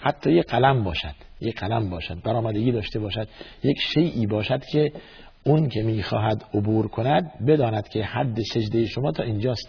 [0.00, 3.28] حتی یک قلم باشد یک قلم باشد برآمدگی داشته باشد
[3.62, 4.92] یک شیعی باشد که
[5.44, 9.68] اون که می‌خواهد عبور کند بداند که حد سجده شما تا اینجاست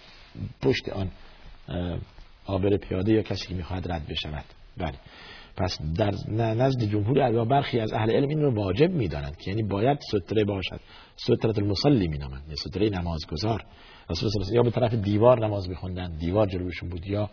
[0.62, 1.12] پشت آن
[2.46, 4.46] آبر پیاده یا کسی که می‌خواهد رد بشود.
[4.78, 4.94] بله.
[5.58, 6.12] پس در
[6.54, 10.44] نزد جمهور یا برخی از اهل علم این رو واجب می‌دانند که یعنی باید ستره
[10.44, 10.80] باشد.
[11.16, 13.66] ستره المصلی مینامند یعنی ستره نمازگزار.
[14.10, 17.30] رسول یا به طرف دیوار نماز میخوندن دیوار جلوشون بود یا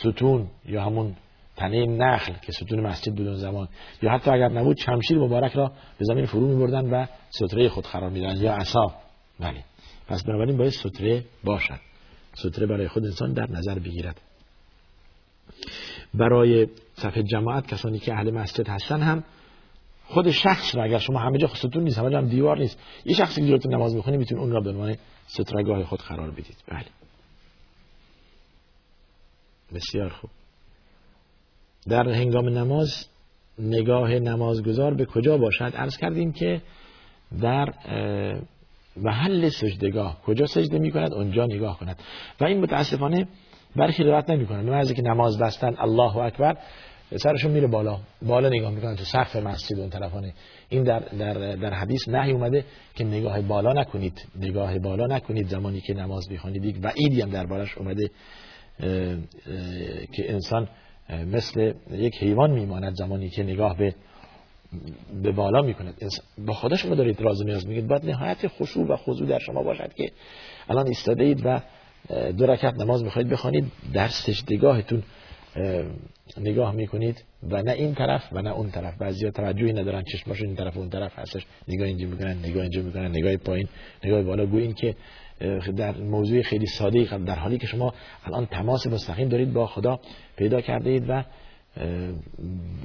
[0.00, 1.16] ستون یا همون
[1.56, 3.68] تنه نخل که ستون مسجد بود زمان.
[4.02, 8.10] یا حتی اگر نبود شمشیر مبارک را به زمین فرو میبردن و ستره خود قرار
[8.10, 8.94] میدن یا عصا.
[9.40, 9.64] بله.
[10.08, 11.80] پس بنابراین باید ستره باشد.
[12.34, 14.20] ستره برای خود انسان در نظر بگیرد.
[16.14, 19.24] برای صفحه جماعت کسانی که اهل مسجد هستن هم
[20.06, 23.14] خود شخص را اگر شما همه جا ستون نیست همه جا هم دیوار نیست یه
[23.14, 24.96] شخصی که نماز می‌خونه می‌تونه اون را به عنوان
[25.26, 26.56] سترگاه خود قرار بدید.
[26.68, 26.84] بله.
[29.74, 30.30] بسیار خوب.
[31.88, 33.06] در هنگام نماز
[33.58, 36.62] نگاه نمازگزار به کجا باشد؟ عرض کردیم که
[37.40, 37.74] در
[38.96, 42.02] محل سجدگاه کجا سجده می کند اونجا نگاه کند.
[42.40, 43.28] و این متاسفانه
[43.76, 46.56] برخی روایت نمی کنند به که نماز بستن الله اکبر
[47.16, 47.98] سرشون میره بالا.
[48.22, 50.34] بالا نگاه می‌کنن تو سقف مسجد اون طرفانه.
[50.68, 52.64] این در, در, در حدیث نهی اومده
[52.94, 54.28] که نگاه بالا نکنید.
[54.36, 58.10] نگاه بالا نکنید زمانی که نماز بخوانید و ایدی هم دربارش اومده.
[60.12, 60.68] که انسان
[61.26, 63.94] مثل یک حیوان میماند زمانی که نگاه به
[65.22, 65.94] به بالا می‌کند.
[66.38, 67.88] با خدا شما دارید راز نیاز میگید.
[67.88, 70.10] باید نهایت خشوع و خضوع در شما باشد که
[70.68, 71.60] الان ایستاده اید و
[72.32, 73.64] دو رکعت نماز می‌خواید بخوانید.
[73.92, 75.02] در سجدگاهتون
[76.40, 78.98] نگاه می‌کنید و نه این طرف و نه اون طرف.
[78.98, 80.02] بعضیا توجهی ندارن.
[80.02, 81.46] چشماشون این طرف و اون طرف هستش.
[81.68, 83.68] نگاه اینجا می‌کنن نگاه اینجا می‌کنن نگاه پایین
[84.04, 84.46] نگاه بالا.
[84.46, 84.94] گویین که
[85.76, 90.00] در موضوع خیلی ساده در حالی که شما الان تماس مستقیم دارید با خدا
[90.36, 91.24] پیدا کرده اید و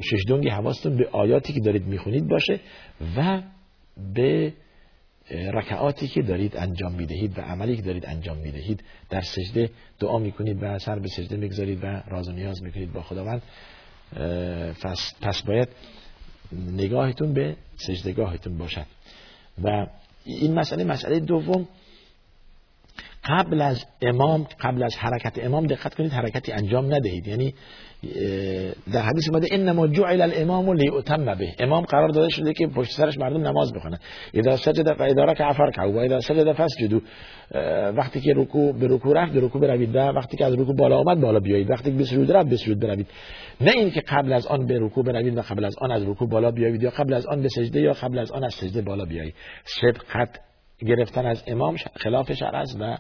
[0.01, 2.59] ششدونگی حواستون به آیاتی که دارید می‌خونید باشه
[3.17, 3.41] و
[4.13, 4.53] به
[5.31, 10.57] رکعاتی که دارید انجام می‌دهید و عملی که دارید انجام می‌دهید در سجده دعا می‌کنید
[10.63, 13.41] و سر به سجده می‌گذارید و راز و نیاز می‌کنید با خداوند.
[15.21, 15.67] پس باید
[16.77, 18.85] نگاهتون به سجدگاهتون باشد.
[19.63, 19.87] و
[20.25, 21.67] این مسئله مسئله دوم
[23.27, 27.27] قبل از امام قبل از حرکت امام دقت کنید حرکتی انجام ندهید.
[27.27, 27.53] یعنی
[28.93, 31.53] در حدیث اومده انما جعل الامام لیؤتم به.
[31.59, 33.97] امام قرار داده شده که پشت سرش مردم نماز بخونن
[34.33, 36.99] اذا سجد فاذا ركع فركعوا و اذا سجد فاسجدوا.
[37.91, 40.97] وقتی که رکوع به رکوع رفت به رکوع بروید و وقتی که از رکوع بالا
[40.97, 41.69] آمد بالا بیایید.
[41.69, 43.07] وقتی که به سجود رفت به سجود بروید.
[43.61, 46.51] نه اینکه قبل از آن به رکوع بروید و قبل از آن از رکوع بالا
[46.51, 49.33] بیایید یا قبل از آن به سجده یا قبل از آن از سجده بالا بیایید.
[49.63, 50.39] سبقت
[50.79, 52.97] گرفتن از امام خلاف شرع است و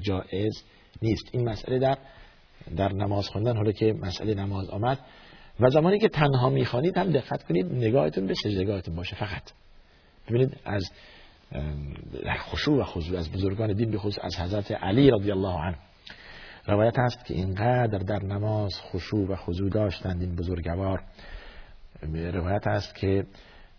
[0.00, 0.62] جائز
[1.02, 1.24] نیست.
[1.32, 1.98] این مسئله در
[2.76, 4.98] در نماز خوندن حالا که مسئله نماز آمد.
[5.60, 9.42] و زمانی که تنها می‌خوانید هم دقت کنید نگاهتون به سجدگاهتون باشه فقط.
[10.28, 10.90] ببینید از
[12.38, 15.76] خشوع و خضوع از بزرگان دین به خصوص از حضرت علی رضی الله عنه.
[16.66, 21.02] روایت است که اینقدر در نماز خشوع و خضوع داشتند این بزرگوار.
[22.12, 23.26] روایت است که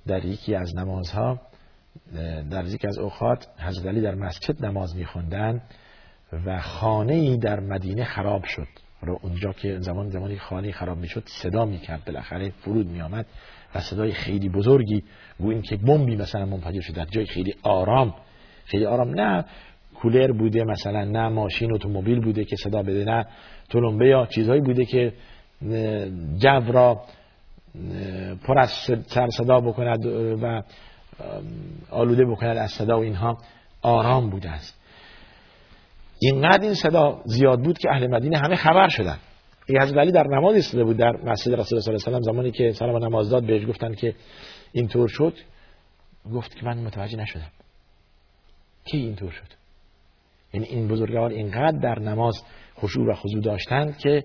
[0.08, 1.42] در یکی از نمازها
[2.50, 5.62] در یکی از اوقات حضرت علی در مسجد نماز میخوندن.
[6.46, 8.68] و خانه ای در مدینه خراب شد.
[9.02, 13.26] رو اونجا که زمان زمانی خانه خراب می‌شد صدا می‌کرد بالاخره فرود میآمد
[13.76, 15.04] و صدای خیلی بزرگی
[15.40, 18.16] گو این که بمبی مثلا منفجر شد در جای خیلی آرام
[18.66, 19.46] خیلی آرام نه
[19.96, 23.26] کولر بوده مثلا نه ماشین اتومبیل بوده که صدا بده نه
[23.70, 25.14] تلمبه یا چیزهایی بوده که
[26.38, 27.02] جو را
[28.44, 28.70] پر از
[29.08, 30.06] سر صدا بکند
[30.44, 30.64] و
[31.90, 33.38] آلوده بکند از صدا و اینها
[33.82, 34.80] آرام بوده است.
[36.20, 39.18] اینقدر این صدا زیاد بود که اهل مدینه همه خبر شدن.
[39.70, 42.22] ای حضرت علی در نماز ایستاده بود در مسجد رسول الله صلی الله علیه و
[42.34, 44.16] زمانی که سلام نماز داد بهش گفتن که
[44.72, 45.34] اینطور شد.
[46.34, 47.52] گفت که من متوجه نشدم.
[48.86, 49.58] کی اینطور شد؟
[50.54, 52.44] یعنی این بزرگوار اینقدر در نماز
[52.80, 54.24] خشوع و خضوع داشتند که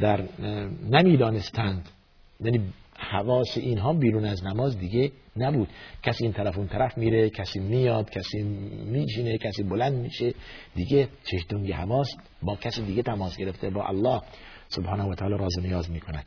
[0.00, 0.24] در
[0.90, 1.88] نمی‌دانستند.
[2.40, 5.68] یعنی حواس اینها بیرون از نماز دیگه نبود.
[6.02, 8.42] کسی این طرف اون طرف میره کسی میاد کسی
[8.86, 10.34] میشینه کسی بلند میشه.
[10.74, 12.08] دیگه چشتونگی حواس
[12.42, 14.20] با کسی دیگه تماس گرفته با الله
[14.68, 16.24] سبحانه و تعالی راز نیاز می‌کند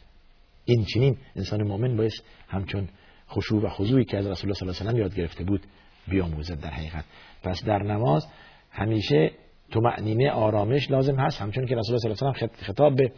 [0.65, 2.11] این چنین انسان مؤمن باید
[2.47, 2.89] همچون
[3.29, 5.61] خشوع و خضوعی که از رسول الله صلی الله علیه و یاد گرفته بود
[6.07, 7.05] بیاموزد در حقیقت.
[7.43, 8.27] پس در نماز
[8.71, 9.31] همیشه
[9.75, 11.41] معنینه آرامش لازم هست.
[11.41, 13.11] همچون که رسول الله صلی الله علیه و خطاب به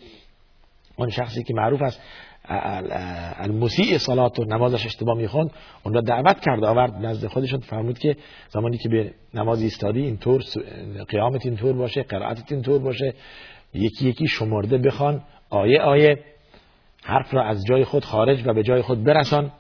[0.95, 2.02] اون شخصی که معروف است.
[2.46, 5.52] المسیع صلات و نمازش اشتباه می‌خوند
[5.84, 7.06] اون را دعوت کرد آورد.
[7.06, 8.16] نزد خودشون فرمود که
[8.50, 10.44] زمانی که به نماز ایستادی اینطور
[11.10, 13.14] قیامت اینطور باشه قرائتت اینطور باشه
[13.74, 16.20] یکی یکی شمرده بخوان آیه آیه
[17.04, 19.52] حرف را از جای خود خارج و به جای خود برسان.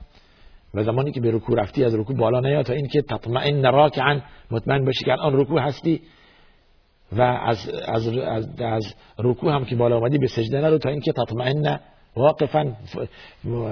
[0.73, 4.19] و زمانی که به رکوع رفتی از رکوع بالا نیاد تا اینکه تطمئن راکعا
[4.51, 6.01] مطمئن باشی که الان رکوع هستی.
[7.11, 11.11] و از از از, از رکوع هم که بالا آمدی به سجده نرو تا اینکه
[11.11, 11.79] تطمئن
[12.15, 12.75] واقفا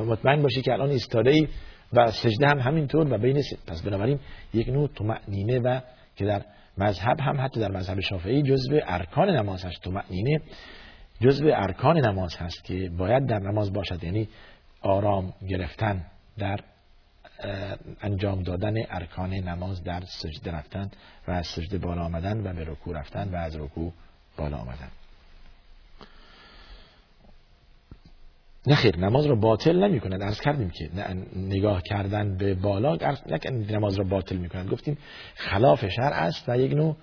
[0.07, 1.47] مطمئن باشی که الان ایستاده ای
[1.93, 4.19] و سجده هم همینطور و بین پس بنابراین
[4.53, 5.79] یک نوع طمأنینه و
[6.15, 6.41] که در
[6.77, 9.83] مذهب هم حتی در مذهب شافعی جزء ارکان نماز هست.
[9.83, 10.41] طمأنینه
[11.21, 14.03] جزء ارکان نماز هست که باید در نماز باشد.
[14.03, 14.27] یعنی
[14.81, 16.05] آرام گرفتن
[16.37, 16.59] در
[18.01, 20.91] انجام دادن ارکان نماز در سجده رفتن
[21.27, 23.93] و از سجده بالا آمدن و به رکوع رفتن و از رکوع
[24.37, 24.98] بالا آمدن.
[28.69, 30.89] نخیر نماز را باطل نمی کند ارز کردیم که
[31.35, 32.97] نگاه کردن به بالا
[33.29, 34.97] نکن نماز را باطل می کند گفتیم
[35.35, 36.95] خلاف شرع است و یک نوع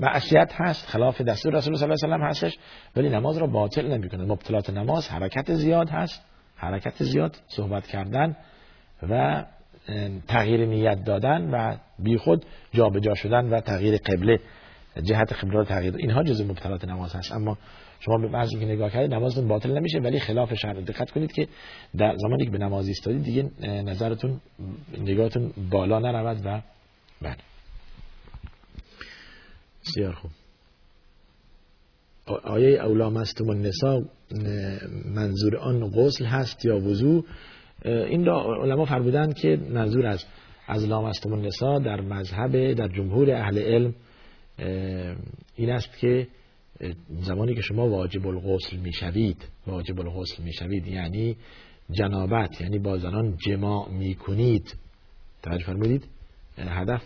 [0.00, 2.58] معصیت هست خلاف دستور رسول صلی الله علیه و هستش
[2.96, 6.24] ولی نماز را باطل نمی کند مبتلات نماز حرکت زیاد هست
[6.56, 8.36] حرکت زیاد صحبت کردن
[9.02, 9.44] و
[10.28, 14.40] تغییر نیت دادن و بیخود جابجا شدن و تغییر قبله
[15.02, 17.32] جهت قبله تغییر اینها جزء مبتلات نماز هست.
[17.32, 17.58] اما
[18.00, 20.80] شما به بعضی که نگاه کردید نمازتون باطل نمیشه ولی خلاف شرع.
[20.80, 21.48] دقت کنید که
[21.96, 23.50] در زمانی که به نماز ایستادید دیگه
[23.82, 24.40] نظرتون
[24.98, 26.62] نگاهتون بالا نرود و
[27.22, 27.36] بله.
[29.82, 30.30] بسیار خوب.
[32.44, 34.00] آیه اولا مستم النساء
[35.04, 37.24] منظور آن غسل هست یا وضوع
[37.84, 40.24] این را علما فرمودند که منظور از
[40.68, 43.94] از لامستم النساء در مذهب در جمهور اهل علم
[45.56, 46.26] این است که
[47.20, 51.36] زمانی که شما واجب الغسل می‌شوید واجب الغسل می‌شوید یعنی
[51.90, 54.76] جنابت یعنی با زنان جماع می‌کنید.
[55.42, 56.04] توجه فرمودید؟
[56.58, 57.02] هدف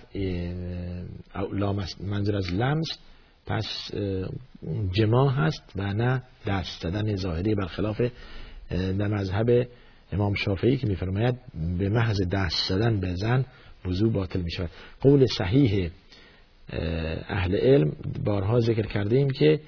[2.00, 2.98] منظور از لمس
[3.46, 3.90] پس
[4.92, 7.54] جماع هست و نه دست زدن ظاهری.
[7.54, 8.00] برخلاف
[8.70, 9.68] در مذهب
[10.12, 11.34] امام شافعی که میفرماید
[11.78, 13.44] به محض دست زدن به زن
[13.84, 14.70] وضوع باطل می شود
[15.00, 15.90] قول صحیح
[17.28, 17.92] اهل علم
[18.24, 19.60] بارها ذکر کردیم که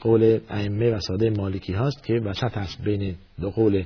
[0.00, 3.84] قول ائمه و ساده مالکی هاست که وسط است بین دو قول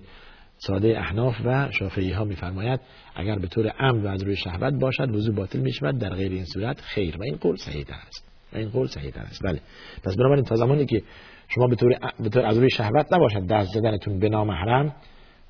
[0.59, 2.81] ساده احناف و شافعی ها میفرماید
[3.15, 6.33] اگر به طور امن و از روی شهوت باشد وضوع باطل می شود در غیر
[6.33, 7.17] این صورت خیر.
[7.19, 8.25] و این قول صحیح تر است.
[8.53, 9.43] و این قول صحیح تر است.
[9.43, 9.61] بله.
[10.05, 11.03] پس بنابراین تا زمانی که
[11.49, 11.91] شما به طور,
[12.21, 14.95] به طور از روی شهوت نباشد دست زدنتون به نام حرم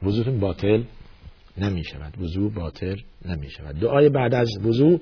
[0.02, 0.82] وضوعتون باطل
[1.58, 5.00] نمی شود وضوع باطل نمی شود دعای بعد از وضوع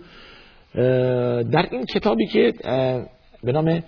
[0.75, 2.53] در این کتابی که
[3.45, 3.83] به نام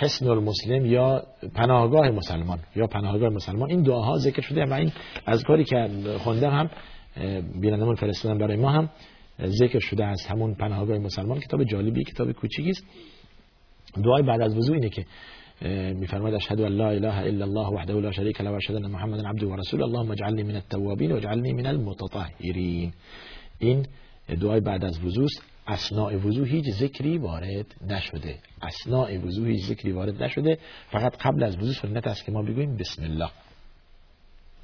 [0.00, 1.22] حسن المسلم یا
[1.54, 4.92] پناهگاه مسلمان یا پناهگاه مسلمان این دعاها ذکر شده و این
[5.26, 6.70] از کاری که خوندم هم
[7.60, 8.90] بینندمون فرستادن برای ما هم
[9.46, 11.40] ذکر شده از همون پناهگاه مسلمان.
[11.40, 12.84] کتاب جالبی کتاب کوچیکی است.
[14.04, 15.04] دعای بعد از وضوع اینه که
[15.94, 19.46] میفرماید اشهد ان لا اله الا الله وحده لا شريك له واشهد ان محمدا عبده
[19.46, 19.84] ورسوله.
[19.84, 22.92] اللهم اجعلني من التوابين واجعلني من المتطهرين
[23.58, 23.86] این
[24.28, 25.28] دعای بعد از وضوع
[25.66, 28.38] اسناء وضوع هیچ ذکری وارد نشده.
[28.62, 30.58] اسناء وضوع هیچ ذکری وارد نشده.
[30.90, 33.30] فقط قبل از وضوع سنت است که ما بگوییم بسم الله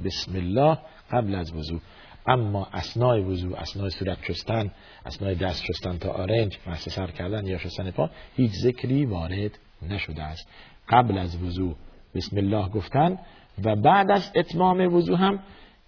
[0.04, 0.78] بسم الله
[1.10, 1.80] قبل از وضوع
[2.26, 4.70] اما اسنای وضوع اسنای صورت شستن
[5.06, 10.22] اسنای دست شستن تا آرنج مست سر کردن یا شستن پا هیچ ذکری وارد نشده
[10.22, 10.48] است.
[10.88, 11.76] قبل از وضوع
[12.14, 13.18] بسم الله گفتن
[13.64, 15.38] و بعد از اتمام وضوع هم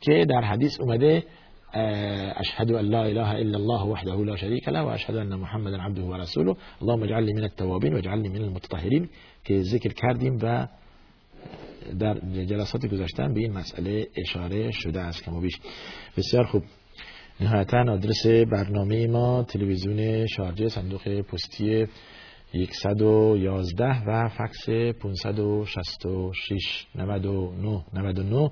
[0.01, 1.25] که در حدیث اومده
[1.75, 6.57] اشهد ان لا اله الا الله وحده لا شريك له واشهد ان محمدا عبده ورسوله.
[6.83, 9.09] اللهم اجعلني من التوابين واجعلني من المتطهرين.
[9.45, 10.67] که ذکر کردیم و
[11.99, 12.15] در
[12.45, 15.61] جلسات گذاشتن به این مسئله اشاره شده است کم بیش
[16.17, 16.63] بسیار خوب.
[17.41, 21.87] نهایتا آدرس برنامه ما تلویزیون شارجه صندوق پستی
[22.55, 28.51] 111 و فکس 566 99 99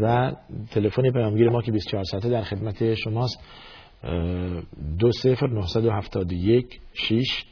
[0.00, 0.32] و
[0.70, 3.40] تلفن پیامگیر ما که 24 ساعته در خدمت شماست
[4.98, 7.44] 20971 6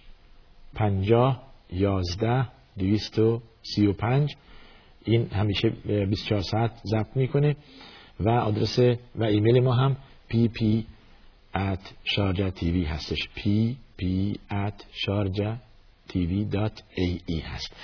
[0.75, 4.37] 50 11 235
[5.05, 7.57] این همیشه 24 ساعت ضبط می‌کنه
[8.21, 8.79] و آدرس
[9.17, 9.97] و ایمیل ما هم
[10.31, 10.83] pp
[11.55, 11.85] at
[12.61, 13.29] tv هستش.
[13.37, 14.03] pp
[14.51, 14.85] at
[16.15, 17.77] tv.ae هست.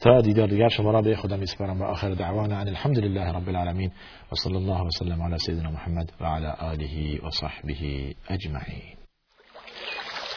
[0.00, 3.48] تا دیدار دیگر شما را به خدا میسپارم و آخر دعوانا ان الحمد لله رب
[3.48, 3.90] العالمین.
[4.32, 8.97] و صلی الله وسلم علی سیدنا محمد و علی آله و صحبه اجمعین.